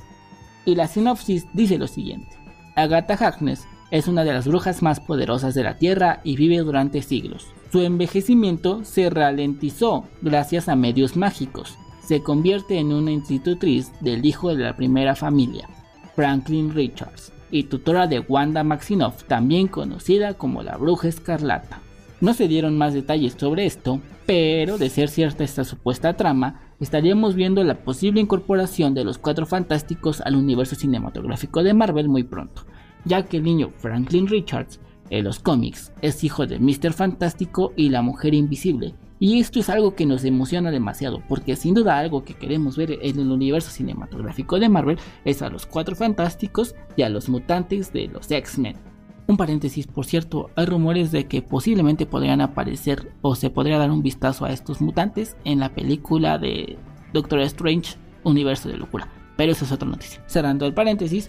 Y 0.63 0.75
la 0.75 0.88
sinopsis 0.88 1.47
dice 1.53 1.79
lo 1.79 1.88
siguiente. 1.88 2.38
Agatha 2.75 3.15
Harkness 3.15 3.65
es 3.89 4.07
una 4.07 4.24
de 4.24 4.31
las 4.31 4.47
brujas 4.47 4.83
más 4.83 5.00
poderosas 5.00 5.55
de 5.55 5.63
la 5.63 5.79
Tierra 5.79 6.21
y 6.24 6.35
vive 6.35 6.57
durante 6.59 7.01
siglos. 7.01 7.47
Su 7.71 7.81
envejecimiento 7.81 8.83
se 8.83 9.09
ralentizó 9.09 10.05
gracias 10.21 10.69
a 10.69 10.75
medios 10.75 11.15
mágicos. 11.15 11.75
Se 12.07 12.21
convierte 12.21 12.77
en 12.77 12.93
una 12.93 13.12
institutriz 13.12 13.91
del 14.01 14.24
hijo 14.24 14.50
de 14.50 14.65
la 14.65 14.75
primera 14.75 15.15
familia, 15.15 15.67
Franklin 16.15 16.75
Richards, 16.75 17.33
y 17.50 17.63
tutora 17.63 18.05
de 18.05 18.19
Wanda 18.19 18.63
Maximoff, 18.63 19.24
también 19.24 19.67
conocida 19.67 20.35
como 20.35 20.62
la 20.62 20.77
Bruja 20.77 21.07
Escarlata. 21.07 21.81
No 22.25 22.34
se 22.34 22.48
dieron 22.48 22.75
más 22.75 22.96
detalles 22.96 23.36
sobre 23.38 23.67
esto, 23.67 24.01
pero 24.25 24.79
de 24.79 24.89
ser 24.89 25.10
cierta 25.10 25.44
esta 25.44 25.63
supuesta 25.63 26.17
trama, 26.17 26.60
estaríamos 26.79 27.36
viendo 27.36 27.63
la 27.63 27.84
posible 27.84 28.20
incorporación 28.20 28.96
de 28.96 29.03
los 29.03 29.20
Cuatro 29.20 29.46
Fantásticos 29.46 30.22
al 30.22 30.36
universo 30.36 30.74
cinematográfico 30.75 31.62
de 31.62 31.75
Marvel 31.75 32.10
muy 32.10 32.24
pronto, 32.24 32.65
ya 33.03 33.25
que 33.25 33.38
el 33.38 33.44
niño 33.44 33.70
Franklin 33.77 34.25
Richards 34.25 34.79
en 35.12 35.24
los 35.24 35.38
cómics 35.38 35.91
es 36.01 36.24
hijo 36.24 36.48
de 36.48 36.58
Mr. 36.58 36.94
Fantástico 36.94 37.74
y 37.75 37.89
la 37.89 38.01
Mujer 38.01 38.34
Invisible, 38.34 38.96
y 39.20 39.39
esto 39.39 39.60
es 39.60 39.70
algo 39.70 39.94
que 39.94 40.08
nos 40.08 40.24
emociona 40.24 40.72
demasiado, 40.72 41.22
porque 41.29 41.55
sin 41.55 41.75
duda 41.75 42.00
algo 42.00 42.24
que 42.24 42.34
queremos 42.34 42.75
ver 42.75 42.98
en 43.03 43.20
el 43.20 43.32
universo 43.32 43.70
cinematográfico 43.70 44.58
de 44.58 44.67
Marvel 44.67 44.98
es 45.25 45.44
a 45.44 45.51
los 45.51 45.67
Cuatro 45.67 45.96
Fantásticos 45.96 46.74
y 46.96 47.03
a 47.03 47.10
los 47.10 47.29
mutantes 47.29 47.94
de 47.94 48.08
los 48.08 48.32
X-Men. 48.32 48.95
Un 49.27 49.38
paréntesis, 49.38 49.88
por 49.88 50.05
cierto, 50.05 50.51
hay 50.55 50.65
rumores 50.65 51.12
de 51.12 51.27
que 51.27 51.41
posiblemente 51.41 52.05
podrían 52.05 52.41
aparecer 52.41 53.12
o 53.22 53.34
se 53.36 53.50
podría 53.50 53.79
dar 53.79 53.89
un 53.89 54.03
vistazo 54.03 54.46
a 54.46 54.51
estos 54.51 54.82
mutantes 54.82 55.36
en 55.46 55.60
la 55.60 55.70
película 55.70 56.38
de 56.38 56.77
Doctor 57.12 57.39
Strange, 57.41 57.96
Universo 58.24 58.70
de 58.70 58.77
Locura. 58.77 59.10
Pero 59.36 59.51
eso 59.51 59.65
es 59.65 59.72
otra 59.72 59.89
noticia. 59.89 60.22
Cerrando 60.27 60.67
el 60.67 60.75
paréntesis, 60.75 61.27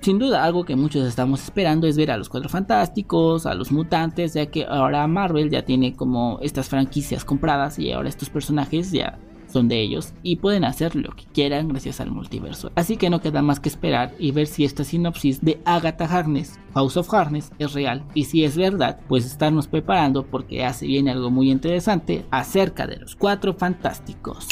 sin 0.00 0.20
duda, 0.20 0.44
algo 0.44 0.64
que 0.64 0.76
muchos 0.76 1.06
estamos 1.08 1.42
esperando 1.42 1.88
es 1.88 1.96
ver 1.96 2.12
a 2.12 2.16
los 2.16 2.28
Cuatro 2.28 2.48
Fantásticos, 2.48 3.46
a 3.46 3.54
los 3.54 3.72
mutantes, 3.72 4.34
ya 4.34 4.46
que 4.46 4.64
ahora 4.64 5.06
Marvel 5.08 5.50
ya 5.50 5.64
tiene 5.64 5.94
como 5.94 6.38
estas 6.40 6.68
franquicias 6.68 7.24
compradas 7.24 7.80
y 7.80 7.90
ahora 7.90 8.08
estos 8.08 8.30
personajes 8.30 8.92
ya 8.92 9.18
son 9.48 9.68
de 9.68 9.80
ellos 9.80 10.12
y 10.22 10.36
pueden 10.36 10.64
hacer 10.64 10.94
lo 10.96 11.10
que 11.12 11.24
quieran 11.24 11.68
gracias 11.68 12.00
al 12.00 12.10
multiverso. 12.10 12.70
Así 12.74 12.96
que 12.96 13.10
no 13.10 13.20
queda 13.20 13.42
más 13.42 13.60
que 13.60 13.68
esperar 13.68 14.14
y 14.18 14.32
ver 14.32 14.46
si 14.46 14.64
esta 14.64 14.84
sinopsis 14.84 15.40
de 15.40 15.60
Agatha 15.64 16.04
Harness, 16.04 16.58
House 16.74 16.96
of 16.96 17.12
Harness, 17.12 17.52
es 17.58 17.72
real 17.72 18.04
y 18.14 18.24
si 18.24 18.44
es 18.44 18.56
verdad, 18.56 19.00
pues 19.08 19.26
estarnos 19.26 19.68
preparando 19.68 20.26
porque 20.26 20.64
hace 20.64 20.86
viene 20.86 21.10
algo 21.10 21.30
muy 21.30 21.50
interesante 21.50 22.24
acerca 22.30 22.86
de 22.86 22.96
los 22.96 23.16
Cuatro 23.16 23.54
Fantásticos. 23.54 24.46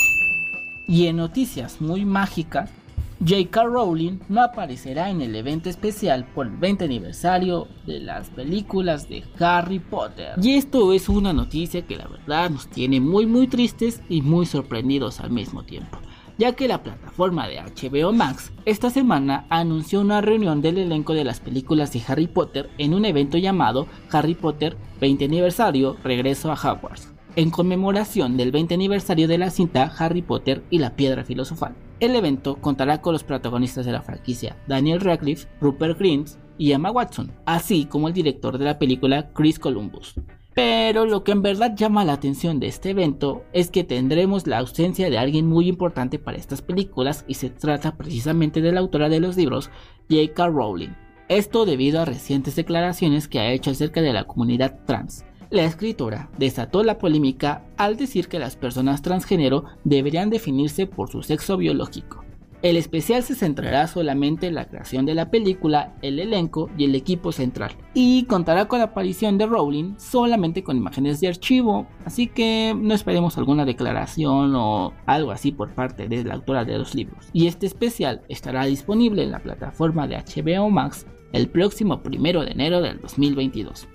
Y 0.88 1.06
en 1.06 1.16
noticias 1.16 1.80
muy 1.80 2.04
mágicas, 2.04 2.70
J.K. 3.18 3.64
Rowling 3.64 4.18
no 4.28 4.42
aparecerá 4.42 5.08
en 5.08 5.22
el 5.22 5.34
evento 5.34 5.70
especial 5.70 6.26
por 6.34 6.46
el 6.46 6.56
20 6.56 6.84
aniversario 6.84 7.66
de 7.86 8.00
las 8.00 8.28
películas 8.28 9.08
de 9.08 9.24
Harry 9.40 9.78
Potter. 9.78 10.34
Y 10.42 10.56
esto 10.56 10.92
es 10.92 11.08
una 11.08 11.32
noticia 11.32 11.86
que 11.86 11.96
la 11.96 12.08
verdad 12.08 12.50
nos 12.50 12.68
tiene 12.68 13.00
muy 13.00 13.24
muy 13.24 13.46
tristes 13.46 14.02
y 14.10 14.20
muy 14.20 14.44
sorprendidos 14.44 15.20
al 15.20 15.30
mismo 15.30 15.64
tiempo, 15.64 15.98
ya 16.36 16.52
que 16.52 16.68
la 16.68 16.82
plataforma 16.82 17.48
de 17.48 17.62
HBO 17.62 18.12
Max 18.12 18.52
esta 18.66 18.90
semana 18.90 19.46
anunció 19.48 20.02
una 20.02 20.20
reunión 20.20 20.60
del 20.60 20.76
elenco 20.76 21.14
de 21.14 21.24
las 21.24 21.40
películas 21.40 21.94
de 21.94 22.02
Harry 22.06 22.26
Potter 22.26 22.68
en 22.76 22.92
un 22.92 23.06
evento 23.06 23.38
llamado 23.38 23.86
Harry 24.12 24.34
Potter 24.34 24.76
20 25.00 25.24
aniversario 25.24 25.96
Regreso 26.04 26.52
a 26.52 26.54
Hogwarts, 26.54 27.14
en 27.34 27.48
conmemoración 27.48 28.36
del 28.36 28.52
20 28.52 28.74
aniversario 28.74 29.26
de 29.26 29.38
la 29.38 29.48
cinta 29.48 29.90
Harry 29.98 30.20
Potter 30.20 30.62
y 30.68 30.80
la 30.80 30.96
Piedra 30.96 31.24
Filosofal. 31.24 31.85
El 31.98 32.14
evento 32.14 32.56
contará 32.56 33.00
con 33.00 33.14
los 33.14 33.24
protagonistas 33.24 33.86
de 33.86 33.92
la 33.92 34.02
franquicia, 34.02 34.56
Daniel 34.66 35.00
Radcliffe, 35.00 35.48
Rupert 35.60 35.98
Grint 35.98 36.28
y 36.58 36.72
Emma 36.72 36.90
Watson, 36.90 37.32
así 37.46 37.86
como 37.86 38.08
el 38.08 38.14
director 38.14 38.58
de 38.58 38.66
la 38.66 38.78
película 38.78 39.30
Chris 39.32 39.58
Columbus. 39.58 40.14
Pero 40.54 41.06
lo 41.06 41.24
que 41.24 41.32
en 41.32 41.42
verdad 41.42 41.74
llama 41.74 42.04
la 42.04 42.14
atención 42.14 42.60
de 42.60 42.66
este 42.66 42.90
evento 42.90 43.44
es 43.52 43.70
que 43.70 43.84
tendremos 43.84 44.46
la 44.46 44.58
ausencia 44.58 45.08
de 45.08 45.18
alguien 45.18 45.46
muy 45.46 45.68
importante 45.68 46.18
para 46.18 46.36
estas 46.36 46.62
películas 46.62 47.24
y 47.28 47.34
se 47.34 47.50
trata 47.50 47.96
precisamente 47.96 48.60
de 48.60 48.72
la 48.72 48.80
autora 48.80 49.08
de 49.08 49.20
los 49.20 49.36
libros, 49.36 49.70
J.K. 50.10 50.48
Rowling. 50.48 50.94
Esto 51.28 51.66
debido 51.66 52.00
a 52.00 52.04
recientes 52.04 52.56
declaraciones 52.56 53.26
que 53.26 53.40
ha 53.40 53.50
hecho 53.50 53.70
acerca 53.70 54.00
de 54.00 54.12
la 54.12 54.24
comunidad 54.24 54.80
trans, 54.86 55.24
la 55.50 55.64
escritora 55.64 56.28
desató 56.38 56.82
la 56.82 56.98
polémica 56.98 57.64
al 57.76 57.96
decir 57.96 58.28
que 58.28 58.38
las 58.38 58.56
personas 58.56 59.02
transgénero 59.02 59.64
deberían 59.84 60.30
definirse 60.30 60.86
por 60.86 61.10
su 61.10 61.22
sexo 61.22 61.56
biológico. 61.56 62.24
El 62.62 62.76
especial 62.76 63.22
se 63.22 63.34
centrará 63.34 63.86
solamente 63.86 64.46
en 64.46 64.54
la 64.54 64.64
creación 64.64 65.04
de 65.06 65.14
la 65.14 65.30
película, 65.30 65.94
el 66.02 66.18
elenco 66.18 66.70
y 66.76 66.84
el 66.84 66.94
equipo 66.94 67.30
central, 67.30 67.72
y 67.94 68.24
contará 68.24 68.66
con 68.66 68.78
la 68.78 68.86
aparición 68.86 69.36
de 69.38 69.46
Rowling 69.46 69.94
solamente 69.98 70.64
con 70.64 70.76
imágenes 70.76 71.20
de 71.20 71.28
archivo, 71.28 71.86
así 72.04 72.26
que 72.26 72.74
no 72.76 72.94
esperemos 72.94 73.36
alguna 73.36 73.66
declaración 73.66 74.54
o 74.56 74.94
algo 75.04 75.30
así 75.30 75.52
por 75.52 75.74
parte 75.74 76.08
de 76.08 76.24
la 76.24 76.34
autora 76.34 76.64
de 76.64 76.78
los 76.78 76.94
libros. 76.94 77.28
Y 77.32 77.46
este 77.46 77.66
especial 77.66 78.22
estará 78.28 78.64
disponible 78.64 79.22
en 79.22 79.32
la 79.32 79.38
plataforma 79.40 80.08
de 80.08 80.16
HBO 80.16 80.70
Max 80.70 81.06
el 81.32 81.48
próximo 81.48 82.02
primero 82.02 82.44
de 82.44 82.52
enero 82.52 82.80
del 82.80 83.00
2022. 83.00 83.86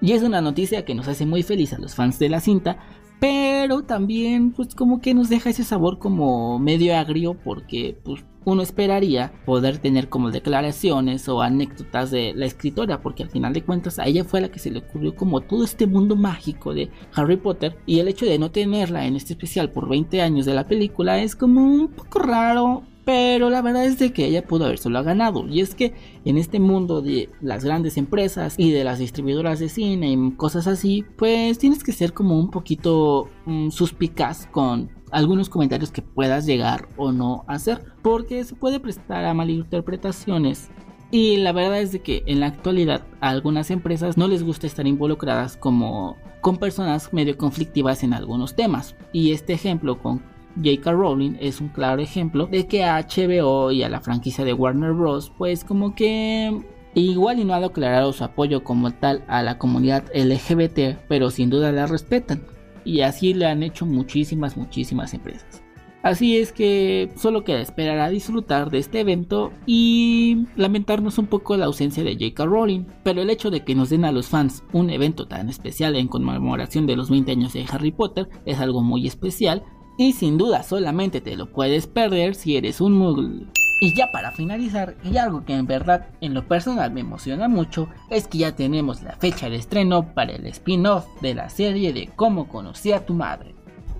Y 0.00 0.12
es 0.12 0.22
una 0.22 0.40
noticia 0.40 0.84
que 0.84 0.94
nos 0.94 1.08
hace 1.08 1.26
muy 1.26 1.42
feliz 1.42 1.72
a 1.72 1.78
los 1.78 1.94
fans 1.94 2.18
de 2.18 2.28
la 2.28 2.40
cinta, 2.40 2.78
pero 3.20 3.82
también 3.82 4.52
pues 4.52 4.74
como 4.74 5.00
que 5.00 5.14
nos 5.14 5.28
deja 5.28 5.50
ese 5.50 5.64
sabor 5.64 5.98
como 5.98 6.58
medio 6.58 6.96
agrio 6.96 7.34
porque 7.34 7.98
pues 8.04 8.24
uno 8.44 8.62
esperaría 8.62 9.32
poder 9.44 9.78
tener 9.78 10.08
como 10.08 10.30
declaraciones 10.30 11.28
o 11.28 11.42
anécdotas 11.42 12.12
de 12.12 12.32
la 12.34 12.46
escritora, 12.46 13.00
porque 13.00 13.24
al 13.24 13.30
final 13.30 13.52
de 13.52 13.64
cuentas 13.64 13.98
a 13.98 14.06
ella 14.06 14.22
fue 14.22 14.40
la 14.40 14.50
que 14.50 14.60
se 14.60 14.70
le 14.70 14.78
ocurrió 14.78 15.16
como 15.16 15.40
todo 15.40 15.64
este 15.64 15.88
mundo 15.88 16.14
mágico 16.14 16.72
de 16.72 16.90
Harry 17.14 17.38
Potter 17.38 17.76
y 17.86 17.98
el 17.98 18.06
hecho 18.06 18.24
de 18.24 18.38
no 18.38 18.52
tenerla 18.52 19.06
en 19.06 19.16
este 19.16 19.32
especial 19.32 19.72
por 19.72 19.88
20 19.88 20.22
años 20.22 20.46
de 20.46 20.54
la 20.54 20.68
película 20.68 21.20
es 21.20 21.34
como 21.34 21.64
un 21.64 21.88
poco 21.88 22.20
raro, 22.20 22.84
pero 23.06 23.50
la 23.50 23.62
verdad 23.62 23.84
es 23.84 24.00
de 24.00 24.12
que 24.12 24.24
ella 24.24 24.44
pudo 24.44 24.64
haber 24.64 24.78
solo 24.78 25.00
ganado. 25.04 25.46
Y 25.48 25.60
es 25.60 25.76
que 25.76 25.94
en 26.24 26.36
este 26.36 26.58
mundo 26.58 27.02
de 27.02 27.30
las 27.40 27.64
grandes 27.64 27.96
empresas 27.98 28.56
y 28.58 28.72
de 28.72 28.82
las 28.82 28.98
distribuidoras 28.98 29.60
de 29.60 29.68
cine 29.68 30.10
y 30.10 30.32
cosas 30.32 30.66
así, 30.66 31.04
pues 31.16 31.56
tienes 31.56 31.84
que 31.84 31.92
ser 31.92 32.12
como 32.12 32.36
un 32.36 32.50
poquito 32.50 33.28
mm, 33.44 33.70
suspicaz 33.70 34.48
con 34.48 34.90
algunos 35.12 35.48
comentarios 35.48 35.92
que 35.92 36.02
puedas 36.02 36.46
llegar 36.46 36.88
o 36.96 37.12
no 37.12 37.44
hacer. 37.46 37.84
Porque 38.02 38.42
se 38.42 38.56
puede 38.56 38.80
prestar 38.80 39.24
a 39.24 39.34
malinterpretaciones. 39.34 40.68
Y 41.12 41.36
la 41.36 41.52
verdad 41.52 41.80
es 41.80 41.92
de 41.92 42.00
que 42.00 42.24
en 42.26 42.40
la 42.40 42.46
actualidad 42.46 43.06
a 43.20 43.28
algunas 43.28 43.70
empresas 43.70 44.16
no 44.16 44.26
les 44.26 44.42
gusta 44.42 44.66
estar 44.66 44.84
involucradas 44.84 45.56
como 45.56 46.16
con 46.40 46.56
personas 46.56 47.12
medio 47.12 47.38
conflictivas 47.38 48.02
en 48.02 48.14
algunos 48.14 48.56
temas. 48.56 48.96
Y 49.12 49.30
este 49.30 49.52
ejemplo 49.52 50.02
con 50.02 50.22
J.K. 50.56 50.92
Rowling 50.92 51.36
es 51.40 51.60
un 51.60 51.68
claro 51.68 52.00
ejemplo 52.00 52.46
de 52.46 52.66
que 52.66 52.84
a 52.84 53.00
HBO 53.00 53.70
y 53.72 53.82
a 53.82 53.88
la 53.88 54.00
franquicia 54.00 54.44
de 54.44 54.52
Warner 54.52 54.92
Bros. 54.92 55.32
pues 55.36 55.64
como 55.64 55.94
que 55.94 56.60
igual 56.94 57.38
y 57.38 57.44
no 57.44 57.54
ha 57.54 57.60
declarado 57.60 58.12
su 58.12 58.24
apoyo 58.24 58.64
como 58.64 58.90
tal 58.90 59.24
a 59.28 59.42
la 59.42 59.58
comunidad 59.58 60.04
LGBT, 60.14 60.98
pero 61.08 61.30
sin 61.30 61.50
duda 61.50 61.72
la 61.72 61.86
respetan. 61.86 62.42
Y 62.84 63.00
así 63.00 63.34
le 63.34 63.46
han 63.46 63.62
hecho 63.62 63.84
muchísimas, 63.84 64.56
muchísimas 64.56 65.12
empresas. 65.12 65.62
Así 66.06 66.36
es 66.36 66.52
que 66.52 67.10
solo 67.16 67.42
queda 67.42 67.60
esperar 67.60 67.98
a 67.98 68.10
disfrutar 68.10 68.70
de 68.70 68.78
este 68.78 69.00
evento 69.00 69.50
y 69.66 70.46
lamentarnos 70.54 71.18
un 71.18 71.26
poco 71.26 71.56
la 71.56 71.66
ausencia 71.66 72.04
de 72.04 72.12
J.K. 72.12 72.46
Rowling, 72.46 72.84
pero 73.02 73.22
el 73.22 73.28
hecho 73.28 73.50
de 73.50 73.64
que 73.64 73.74
nos 73.74 73.90
den 73.90 74.04
a 74.04 74.12
los 74.12 74.28
fans 74.28 74.62
un 74.72 74.90
evento 74.90 75.26
tan 75.26 75.48
especial 75.48 75.96
en 75.96 76.06
conmemoración 76.06 76.86
de 76.86 76.94
los 76.94 77.10
20 77.10 77.32
años 77.32 77.54
de 77.54 77.64
Harry 77.68 77.90
Potter 77.90 78.28
es 78.44 78.60
algo 78.60 78.82
muy 78.82 79.08
especial 79.08 79.64
y 79.98 80.12
sin 80.12 80.38
duda 80.38 80.62
solamente 80.62 81.20
te 81.20 81.36
lo 81.36 81.46
puedes 81.46 81.86
perder 81.86 82.34
si 82.34 82.56
eres 82.56 82.80
un 82.80 82.92
muggle. 82.94 83.46
Y 83.78 83.94
ya 83.94 84.10
para 84.10 84.32
finalizar, 84.32 84.96
y 85.04 85.18
algo 85.18 85.44
que 85.44 85.54
en 85.54 85.66
verdad 85.66 86.06
en 86.22 86.32
lo 86.32 86.48
personal 86.48 86.90
me 86.92 87.00
emociona 87.00 87.46
mucho, 87.46 87.88
es 88.08 88.26
que 88.26 88.38
ya 88.38 88.56
tenemos 88.56 89.02
la 89.02 89.16
fecha 89.16 89.50
de 89.50 89.56
estreno 89.56 90.14
para 90.14 90.32
el 90.32 90.46
spin-off 90.46 91.06
de 91.20 91.34
la 91.34 91.50
serie 91.50 91.92
de 91.92 92.08
Cómo 92.16 92.48
conocí 92.48 92.92
a 92.92 93.04
tu 93.04 93.12
madre. 93.12 93.54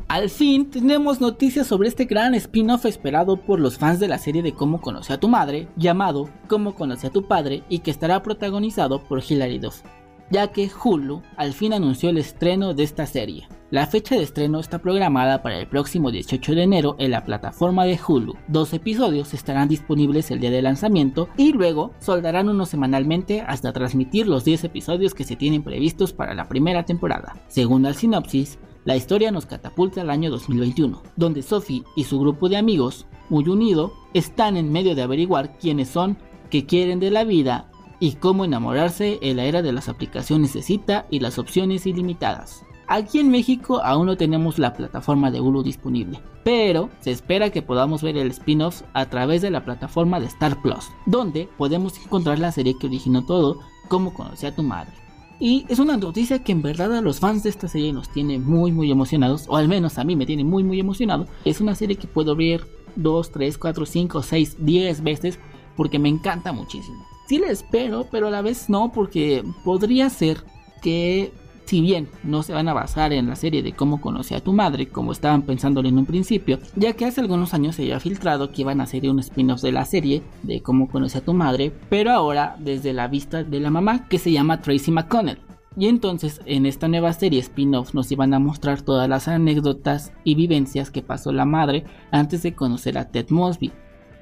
Al 0.09 0.31
fin 0.31 0.71
tenemos 0.71 1.21
noticias 1.21 1.67
sobre 1.67 1.89
este 1.89 2.05
gran 2.05 2.35
spin-off 2.35 2.87
esperado 2.87 3.37
por 3.37 3.61
los 3.61 3.77
fans 3.77 4.01
de 4.01 4.09
la 4.09 4.19
serie 4.19 4.41
de 4.41 4.55
Cómo 4.55 4.81
conocí 4.81 5.13
a 5.13 5.19
tu 5.19 5.29
madre, 5.29 5.69
llamado 5.77 6.31
Cómo 6.49 6.75
conocí 6.75 7.07
a 7.09 7.11
tu 7.11 7.27
padre 7.27 7.65
y 7.69 7.81
que 7.81 7.91
estará 7.91 8.23
protagonizado 8.23 9.03
por 9.03 9.23
Hilary 9.23 9.59
Duff, 9.59 9.83
ya 10.31 10.49
que 10.49 10.71
Hulu 10.71 11.23
al 11.37 11.53
fin 11.53 11.73
anunció 11.73 12.11
el 12.11 12.19
estreno 12.19 12.75
de 12.75 12.83
esta 12.83 13.07
serie. 13.07 13.49
La 13.71 13.87
fecha 13.87 14.15
de 14.15 14.23
estreno 14.23 14.61
está 14.61 14.79
programada 14.79 15.43
para 15.43 15.59
el 15.59 15.67
próximo 15.67 16.13
18 16.13 16.55
de 16.55 16.63
enero 16.63 16.95
en 17.01 17.11
la 17.11 17.25
plataforma 17.25 17.85
de 17.85 17.99
Hulu. 17.99 18.35
Dos 18.47 18.73
episodios 18.73 19.35
estarán 19.35 19.69
disponibles 19.69 20.31
el 20.31 20.39
día 20.39 20.53
de 20.53 20.63
lanzamiento 20.63 21.29
y 21.37 21.53
luego 21.53 21.91
soldarán 21.99 22.49
uno 22.49 22.65
semanalmente 22.65 23.41
hasta 23.41 23.73
transmitir 23.73 24.29
los 24.29 24.45
10 24.45 24.65
episodios 24.65 25.15
que 25.15 25.25
se 25.25 25.35
tienen 25.35 25.65
previstos 25.65 26.13
para 26.13 26.35
la 26.35 26.49
primera 26.49 26.85
temporada. 26.85 27.37
Según 27.49 27.87
el 27.87 27.97
sinopsis, 27.97 28.59
la 28.85 28.95
historia 28.95 29.33
nos 29.33 29.47
catapulta 29.47 30.03
al 30.03 30.11
año 30.11 30.31
2021, 30.31 31.03
donde 31.17 31.43
Sophie 31.43 31.83
y 31.97 32.05
su 32.05 32.21
grupo 32.21 32.49
de 32.49 32.57
amigos, 32.57 33.07
muy 33.31 33.49
unido, 33.49 33.95
están 34.15 34.57
en 34.57 34.71
medio 34.71 34.95
de 34.95 35.03
averiguar 35.03 35.59
quiénes 35.59 35.89
son, 35.89 36.17
qué 36.51 36.67
quieren 36.67 37.01
de 37.01 37.11
la 37.11 37.25
vida 37.25 37.69
y 38.01 38.13
cómo 38.15 38.45
enamorarse 38.45 39.19
en 39.23 39.37
la 39.37 39.45
era 39.45 39.63
de 39.63 39.73
las 39.73 39.89
aplicaciones 39.89 40.53
de 40.53 40.63
cita 40.63 41.07
y 41.11 41.21
las 41.21 41.39
opciones 41.39 41.87
ilimitadas. 41.87 42.65
Aquí 42.89 43.19
en 43.19 43.31
México 43.31 43.81
aún 43.83 44.07
no 44.07 44.17
tenemos 44.17 44.61
la 44.61 44.73
plataforma 44.73 45.33
de 45.33 45.41
Hulu 45.41 45.65
disponible, 45.65 46.21
pero 46.45 46.89
se 47.01 47.11
espera 47.11 47.51
que 47.51 47.63
podamos 47.63 48.03
ver 48.03 48.17
el 48.17 48.31
spin-off 48.31 48.83
a 48.93 49.07
través 49.07 49.43
de 49.43 49.51
la 49.51 49.65
plataforma 49.65 50.21
de 50.21 50.27
Star 50.27 50.63
Plus, 50.63 50.89
donde 51.05 51.49
podemos 51.59 51.99
encontrar 51.99 52.39
la 52.39 52.53
serie 52.53 52.77
que 52.79 52.87
originó 52.87 53.25
todo, 53.25 53.59
Cómo 53.89 54.13
conocí 54.15 54.47
a 54.47 54.55
tu 54.55 54.65
madre. 54.65 54.93
Y 55.39 55.65
es 55.69 55.79
una 55.79 55.97
noticia 55.97 56.43
que 56.43 56.51
en 56.51 56.63
verdad 56.63 56.93
a 56.97 57.03
los 57.03 57.21
fans 57.21 57.43
de 57.43 57.51
esta 57.51 57.69
serie 57.69 57.93
nos 57.93 58.09
tiene 58.09 58.39
muy 58.39 58.73
muy 58.73 58.91
emocionados, 58.91 59.45
o 59.49 59.57
al 59.57 59.69
menos 59.69 59.99
a 59.99 60.05
mí 60.05 60.17
me 60.17 60.27
tiene 60.27 60.45
muy 60.45 60.65
muy 60.65 60.81
emocionado. 60.81 61.27
Es 61.45 61.61
una 61.61 61.75
serie 61.75 61.97
que 61.97 62.09
puedo 62.09 62.35
ver 62.35 62.67
2, 62.97 63.31
3, 63.31 63.59
4, 63.59 63.87
5, 63.87 64.23
6, 64.23 64.57
10 64.59 65.03
veces 65.03 65.39
porque 65.77 65.99
me 65.99 66.09
encanta 66.09 66.53
muchísimo. 66.53 67.05
Sí 67.27 67.39
la 67.39 67.49
espero, 67.49 68.07
pero 68.11 68.29
a 68.29 68.31
la 68.31 68.43
vez 68.43 68.71
no, 68.71 68.93
porque 68.93 69.43
podría 69.65 70.09
ser 70.11 70.45
que 70.81 71.33
si 71.67 71.81
bien 71.81 72.09
no 72.23 72.45
se 72.45 72.53
van 72.53 72.69
a 72.69 72.75
basar 72.75 73.13
en 73.13 73.27
la 73.27 73.35
serie 73.35 73.63
de 73.63 73.73
cómo 73.73 74.01
conocí 74.01 74.35
a 74.35 74.41
tu 74.41 74.53
madre, 74.53 74.87
como 74.87 75.11
estaban 75.13 75.43
pensándolo 75.43 75.89
en 75.89 75.99
un 75.99 76.07
principio, 76.07 76.61
ya 76.77 76.93
que 76.93 77.05
hace 77.05 77.21
algunos 77.21 77.55
años 77.55 77.75
se 77.75 77.83
había 77.83 78.01
filtrado 78.01 78.53
que 78.53 78.63
iban 78.63 78.81
a 78.81 78.85
hacer 78.85 79.09
un 79.11 79.19
spin-off 79.19 79.63
de 79.63 79.73
la 79.73 79.85
serie 79.85 80.23
de 80.45 80.63
cómo 80.63 80.89
conocí 80.89 81.19
a 81.19 81.25
tu 81.25 81.35
madre, 81.35 81.73
pero 81.91 82.13
ahora 82.13 82.57
desde 82.61 82.93
la 82.93 83.09
vista 83.09 83.43
de 83.43 83.61
la 83.61 83.71
mamá 83.71 84.07
que 84.09 84.19
se 84.19 84.31
llama 84.31 84.61
Tracy 84.61 84.93
McConnell. 84.93 85.41
Y 85.77 85.89
entonces 85.89 86.41
en 86.47 86.65
esta 86.65 86.89
nueva 86.89 87.13
serie 87.13 87.41
spin-off 87.41 87.93
nos 87.93 88.11
iban 88.11 88.33
a 88.33 88.39
mostrar 88.39 88.81
todas 88.81 89.09
las 89.09 89.29
anécdotas 89.29 90.13
y 90.25 90.35
vivencias 90.35 90.91
que 90.91 91.03
pasó 91.03 91.33
la 91.33 91.45
madre 91.45 91.85
antes 92.13 92.43
de 92.43 92.55
conocer 92.55 92.97
a 92.97 93.11
Ted 93.11 93.27
Mosby. 93.29 93.73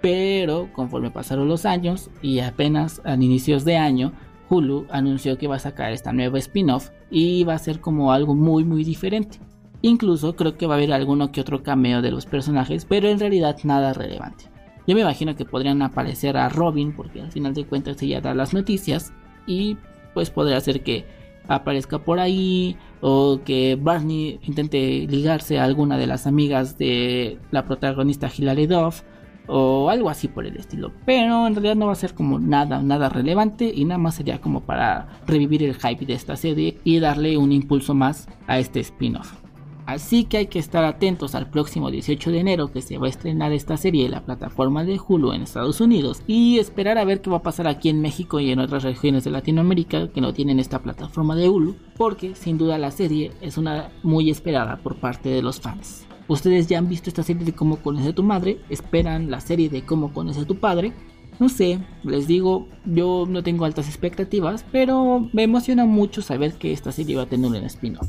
Pero 0.05 0.71
conforme 0.75 1.11
pasaron 1.11 1.49
los 1.49 1.65
años 1.65 2.11
y 2.21 2.41
apenas 2.41 3.01
a 3.07 3.15
inicios 3.15 3.65
de 3.65 3.79
año, 3.79 4.13
Hulu 4.51 4.85
anunció 4.91 5.39
que 5.39 5.47
va 5.47 5.57
a 5.57 5.59
sacar 5.59 5.95
esta 5.95 6.13
nueva 6.13 6.39
spin-off 6.41 6.91
y 7.11 7.43
va 7.45 7.55
a 7.55 7.59
ser 7.59 7.81
como 7.81 8.13
algo 8.13 8.35
muy 8.35 8.65
muy 8.65 8.85
diferente. 8.85 9.39
Incluso 9.81 10.37
creo 10.37 10.59
que 10.59 10.67
va 10.67 10.75
a 10.75 10.77
haber 10.77 10.93
alguno 10.93 11.33
que 11.33 11.41
otro 11.41 11.63
cameo 11.63 12.03
de 12.03 12.11
los 12.11 12.27
personajes, 12.27 12.85
pero 12.85 13.09
en 13.09 13.19
realidad 13.19 13.57
nada 13.65 13.95
relevante. 13.95 14.45
Yo 14.87 14.95
me 14.95 15.01
imagino 15.01 15.37
que 15.37 15.47
podrían 15.47 15.81
aparecer 15.81 16.37
a 16.37 16.51
Robin, 16.51 16.93
porque 16.95 17.23
al 17.23 17.33
final 17.33 17.55
de 17.55 17.65
cuentas 17.65 18.03
ella 18.03 18.21
da 18.21 18.35
las 18.35 18.53
noticias, 18.53 19.11
y 19.47 19.79
pues 20.13 20.29
podría 20.29 20.61
ser 20.61 20.83
que 20.83 21.07
aparezca 21.49 21.99
por 22.01 22.19
ahí, 22.19 22.77
o 23.01 23.41
que 23.43 23.79
Barney 23.81 24.39
intente 24.43 25.07
ligarse 25.09 25.59
a 25.59 25.65
alguna 25.65 25.97
de 25.97 26.07
las 26.07 26.27
amigas 26.27 26.77
de 26.77 27.39
la 27.51 27.65
protagonista 27.65 28.31
Hilary 28.37 28.67
Duff, 28.67 29.01
o 29.47 29.91
algo 29.91 30.11
así 30.11 30.29
por 30.29 30.47
el 30.47 30.57
estilo. 30.57 30.93
Pero 31.05 31.47
en 31.47 31.55
realidad 31.55 31.77
no 31.77 31.87
va 31.87 31.93
a 31.93 31.97
ser 31.97 32.15
como 32.15 32.39
nada, 32.39 32.83
nada 32.83 33.09
relevante 33.09 33.73
y 33.75 33.85
nada 33.85 33.99
más 33.99 34.17
sería 34.17 34.41
como 34.41 34.61
para 34.61 35.09
revivir 35.27 35.63
el 35.63 35.75
hype 35.75 36.07
de 36.07 36.15
esta 36.15 36.37
serie 36.37 36.79
y 36.85 36.99
darle 36.99 37.37
un 37.37 37.53
impulso 37.53 37.95
más 37.95 38.29
a 38.47 38.59
este 38.59 38.81
spin-off. 38.81 39.45
Así 39.87 40.25
que 40.25 40.39
hay 40.39 40.47
que 40.47 40.59
estar 40.59 40.83
atentos 40.83 41.35
al 41.35 41.51
próximo 41.51 41.91
18 41.91 42.31
de 42.31 42.39
enero 42.39 42.73
que 42.73 42.81
se 42.81 42.97
va 42.97 43.07
a 43.07 43.11
estrenar 43.11 43.53
esta 43.53 43.77
serie 43.77 44.07
en 44.07 44.13
la 44.13 44.25
plataforma 44.25 44.83
de 44.83 44.99
Hulu 44.99 45.33
en 45.33 45.43
Estados 45.43 45.81
Unidos 45.81 46.23
y 46.27 46.59
esperar 46.59 46.97
a 46.97 47.05
ver 47.05 47.21
qué 47.21 47.29
va 47.29 47.39
a 47.39 47.43
pasar 47.43 47.67
aquí 47.67 47.91
en 47.91 48.01
México 48.01 48.41
y 48.41 48.51
en 48.51 48.61
otras 48.61 48.83
regiones 48.83 49.25
de 49.25 49.31
Latinoamérica 49.31 50.09
que 50.09 50.23
no 50.23 50.33
tienen 50.33 50.59
esta 50.59 50.79
plataforma 50.79 51.37
de 51.37 51.51
Hulu 51.51 51.77
porque 51.99 52.35
sin 52.35 52.57
duda 52.57 52.79
la 52.79 52.91
serie 52.91 53.33
es 53.43 53.59
una 53.59 53.91
muy 54.03 54.31
esperada 54.31 54.79
por 54.79 54.97
parte 54.97 55.29
de 55.29 55.43
los 55.43 55.61
fans. 55.61 56.07
Ustedes 56.27 56.67
ya 56.67 56.79
han 56.79 56.89
visto 56.89 57.11
esta 57.11 57.23
serie 57.23 57.45
de 57.45 57.53
cómo 57.53 57.77
conoce 57.77 58.09
a 58.09 58.15
tu 58.15 58.23
madre, 58.23 58.59
esperan 58.71 59.31
la 59.31 59.41
serie 59.41 59.69
de 59.69 59.85
cómo 59.85 60.13
conoce 60.13 60.41
a 60.41 60.47
tu 60.47 60.59
padre. 60.59 60.93
No 61.39 61.49
sé, 61.49 61.81
les 62.03 62.27
digo, 62.27 62.69
yo 62.85 63.27
no 63.29 63.43
tengo 63.43 63.65
altas 63.65 63.89
expectativas, 63.89 64.65
pero 64.71 65.29
me 65.33 65.43
emociona 65.43 65.85
mucho 65.85 66.23
saber 66.23 66.55
que 66.55 66.73
esta 66.73 66.93
serie 66.93 67.17
va 67.17 67.23
a 67.23 67.27
tener 67.27 67.51
un 67.51 67.57
spin-off. 67.57 68.09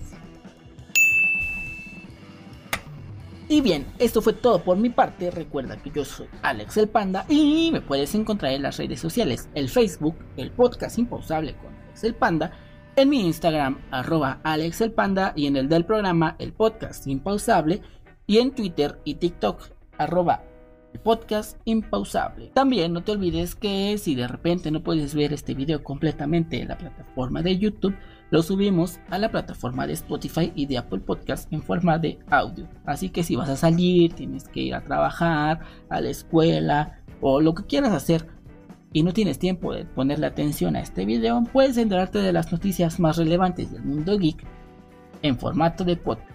Y 3.47 3.61
bien, 3.61 3.85
esto 3.99 4.21
fue 4.21 4.33
todo 4.33 4.63
por 4.63 4.77
mi 4.77 4.89
parte. 4.89 5.29
Recuerda 5.29 5.77
que 5.77 5.91
yo 5.91 6.03
soy 6.03 6.27
Alex 6.41 6.77
el 6.77 6.87
Panda 6.87 7.25
y 7.29 7.69
me 7.71 7.81
puedes 7.81 8.15
encontrar 8.15 8.53
en 8.53 8.63
las 8.63 8.77
redes 8.77 8.99
sociales, 8.99 9.49
el 9.53 9.69
Facebook, 9.69 10.15
el 10.37 10.51
podcast 10.51 10.97
Impausable 10.97 11.55
con 11.55 11.73
Alex 11.73 12.03
el 12.05 12.15
Panda, 12.15 12.51
en 12.95 13.09
mi 13.09 13.25
Instagram, 13.25 13.77
arroba 13.91 14.39
Alex 14.43 14.81
el 14.81 14.93
Panda 14.93 15.33
y 15.35 15.47
en 15.47 15.57
el 15.57 15.69
del 15.69 15.85
programa, 15.85 16.35
el 16.39 16.53
podcast 16.53 17.05
Impausable 17.07 17.81
y 18.27 18.39
en 18.39 18.51
Twitter 18.51 18.99
y 19.03 19.15
TikTok, 19.15 19.69
arroba 19.97 20.43
podcast 20.97 21.59
impausable. 21.65 22.51
También 22.53 22.93
no 22.93 23.03
te 23.03 23.11
olvides 23.11 23.55
que 23.55 23.97
si 23.97 24.15
de 24.15 24.27
repente 24.27 24.71
no 24.71 24.83
puedes 24.83 25.15
ver 25.15 25.33
este 25.33 25.53
video 25.53 25.83
completamente 25.83 26.61
en 26.61 26.69
la 26.69 26.77
plataforma 26.77 27.41
de 27.41 27.57
YouTube, 27.57 27.95
lo 28.31 28.41
subimos 28.41 28.99
a 29.09 29.19
la 29.19 29.29
plataforma 29.29 29.87
de 29.87 29.93
Spotify 29.93 30.51
y 30.55 30.65
de 30.65 30.77
Apple 30.77 30.99
Podcast 30.99 31.51
en 31.53 31.61
forma 31.61 31.97
de 31.99 32.19
audio. 32.29 32.67
Así 32.85 33.09
que 33.09 33.23
si 33.23 33.35
vas 33.35 33.49
a 33.49 33.57
salir, 33.57 34.13
tienes 34.13 34.47
que 34.47 34.61
ir 34.61 34.75
a 34.75 34.83
trabajar, 34.83 35.61
a 35.89 36.01
la 36.01 36.09
escuela 36.09 36.99
o 37.21 37.41
lo 37.41 37.53
que 37.53 37.65
quieras 37.65 37.93
hacer 37.93 38.27
y 38.93 39.03
no 39.03 39.13
tienes 39.13 39.39
tiempo 39.39 39.73
de 39.73 39.85
ponerle 39.85 40.25
atención 40.25 40.75
a 40.75 40.81
este 40.81 41.05
video, 41.05 41.43
puedes 41.51 41.77
enterarte 41.77 42.19
de 42.19 42.31
las 42.31 42.51
noticias 42.51 42.99
más 42.99 43.17
relevantes 43.17 43.71
del 43.71 43.83
mundo 43.83 44.17
geek 44.17 44.45
en 45.21 45.37
formato 45.37 45.83
de 45.83 45.97
podcast. 45.97 46.34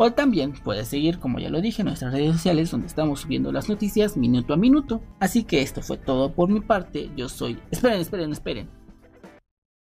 O 0.00 0.12
también 0.12 0.52
puedes 0.52 0.86
seguir, 0.86 1.18
como 1.18 1.40
ya 1.40 1.50
lo 1.50 1.60
dije, 1.60 1.82
nuestras 1.82 2.12
redes 2.12 2.32
sociales 2.32 2.70
donde 2.70 2.86
estamos 2.86 3.20
subiendo 3.20 3.50
las 3.50 3.68
noticias 3.68 4.16
minuto 4.16 4.54
a 4.54 4.56
minuto. 4.56 5.02
Así 5.18 5.42
que 5.42 5.60
esto 5.60 5.82
fue 5.82 5.98
todo 5.98 6.32
por 6.34 6.48
mi 6.48 6.60
parte. 6.60 7.10
Yo 7.16 7.28
soy... 7.28 7.58
Esperen, 7.72 8.00
esperen, 8.00 8.30
esperen. 8.30 8.70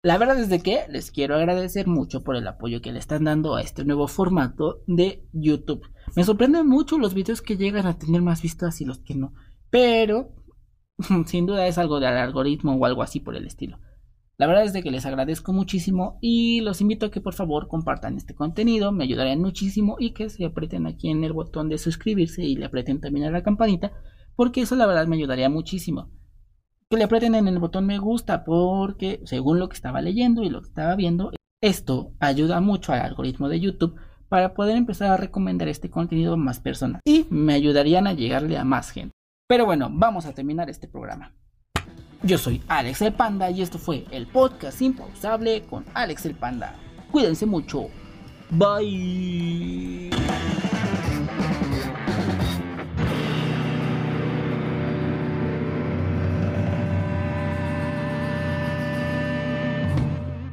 La 0.04 0.16
verdad 0.16 0.38
es 0.38 0.48
de 0.48 0.60
que 0.60 0.84
les 0.88 1.10
quiero 1.10 1.34
agradecer 1.34 1.88
mucho 1.88 2.22
por 2.22 2.36
el 2.36 2.46
apoyo 2.46 2.80
que 2.80 2.92
le 2.92 3.00
están 3.00 3.24
dando 3.24 3.56
a 3.56 3.62
este 3.62 3.84
nuevo 3.84 4.06
formato 4.06 4.84
de 4.86 5.26
YouTube. 5.32 5.82
Me 6.14 6.22
sorprenden 6.22 6.68
mucho 6.68 6.96
los 6.96 7.12
videos 7.12 7.42
que 7.42 7.56
llegan 7.56 7.86
a 7.86 7.98
tener 7.98 8.22
más 8.22 8.40
vistas 8.40 8.80
y 8.80 8.84
los 8.84 9.00
que 9.00 9.16
no. 9.16 9.32
Pero 9.70 10.28
sin 11.26 11.46
duda 11.46 11.66
es 11.66 11.76
algo 11.76 11.98
del 11.98 12.16
algoritmo 12.16 12.76
o 12.76 12.86
algo 12.86 13.02
así 13.02 13.18
por 13.18 13.34
el 13.34 13.46
estilo. 13.48 13.80
La 14.36 14.48
verdad 14.48 14.64
es 14.64 14.72
de 14.72 14.82
que 14.82 14.90
les 14.90 15.06
agradezco 15.06 15.52
muchísimo 15.52 16.18
y 16.20 16.60
los 16.60 16.80
invito 16.80 17.06
a 17.06 17.10
que 17.10 17.20
por 17.20 17.34
favor 17.34 17.68
compartan 17.68 18.16
este 18.16 18.34
contenido, 18.34 18.90
me 18.90 19.04
ayudarían 19.04 19.40
muchísimo 19.40 19.96
y 20.00 20.12
que 20.12 20.28
se 20.28 20.44
aprieten 20.44 20.86
aquí 20.86 21.08
en 21.08 21.22
el 21.22 21.32
botón 21.32 21.68
de 21.68 21.78
suscribirse 21.78 22.42
y 22.42 22.56
le 22.56 22.64
aprieten 22.64 23.00
también 23.00 23.26
a 23.26 23.30
la 23.30 23.44
campanita, 23.44 23.92
porque 24.34 24.62
eso 24.62 24.74
la 24.74 24.86
verdad 24.86 25.06
me 25.06 25.16
ayudaría 25.16 25.48
muchísimo. 25.48 26.10
Que 26.90 26.96
le 26.96 27.04
aprieten 27.04 27.36
en 27.36 27.46
el 27.46 27.60
botón 27.60 27.86
me 27.86 27.98
gusta 27.98 28.44
porque 28.44 29.20
según 29.24 29.60
lo 29.60 29.68
que 29.68 29.76
estaba 29.76 30.02
leyendo 30.02 30.42
y 30.42 30.50
lo 30.50 30.62
que 30.62 30.68
estaba 30.68 30.96
viendo, 30.96 31.30
esto 31.60 32.12
ayuda 32.18 32.60
mucho 32.60 32.92
al 32.92 33.02
algoritmo 33.02 33.48
de 33.48 33.60
YouTube 33.60 33.94
para 34.28 34.52
poder 34.54 34.76
empezar 34.76 35.12
a 35.12 35.16
recomendar 35.16 35.68
este 35.68 35.90
contenido 35.90 36.34
a 36.34 36.36
más 36.36 36.58
personas 36.58 37.00
y 37.04 37.26
me 37.30 37.54
ayudarían 37.54 38.08
a 38.08 38.14
llegarle 38.14 38.58
a 38.58 38.64
más 38.64 38.90
gente. 38.90 39.12
Pero 39.46 39.64
bueno, 39.64 39.90
vamos 39.92 40.26
a 40.26 40.34
terminar 40.34 40.68
este 40.70 40.88
programa. 40.88 41.32
Yo 42.24 42.38
soy 42.38 42.62
Alex 42.68 43.02
el 43.02 43.12
Panda 43.12 43.50
y 43.50 43.60
esto 43.60 43.78
fue 43.78 44.06
el 44.10 44.26
podcast 44.26 44.80
impausable 44.80 45.62
con 45.68 45.84
Alex 45.92 46.24
el 46.24 46.34
Panda. 46.34 46.74
Cuídense 47.10 47.44
mucho. 47.44 47.88
Bye. 48.48 50.10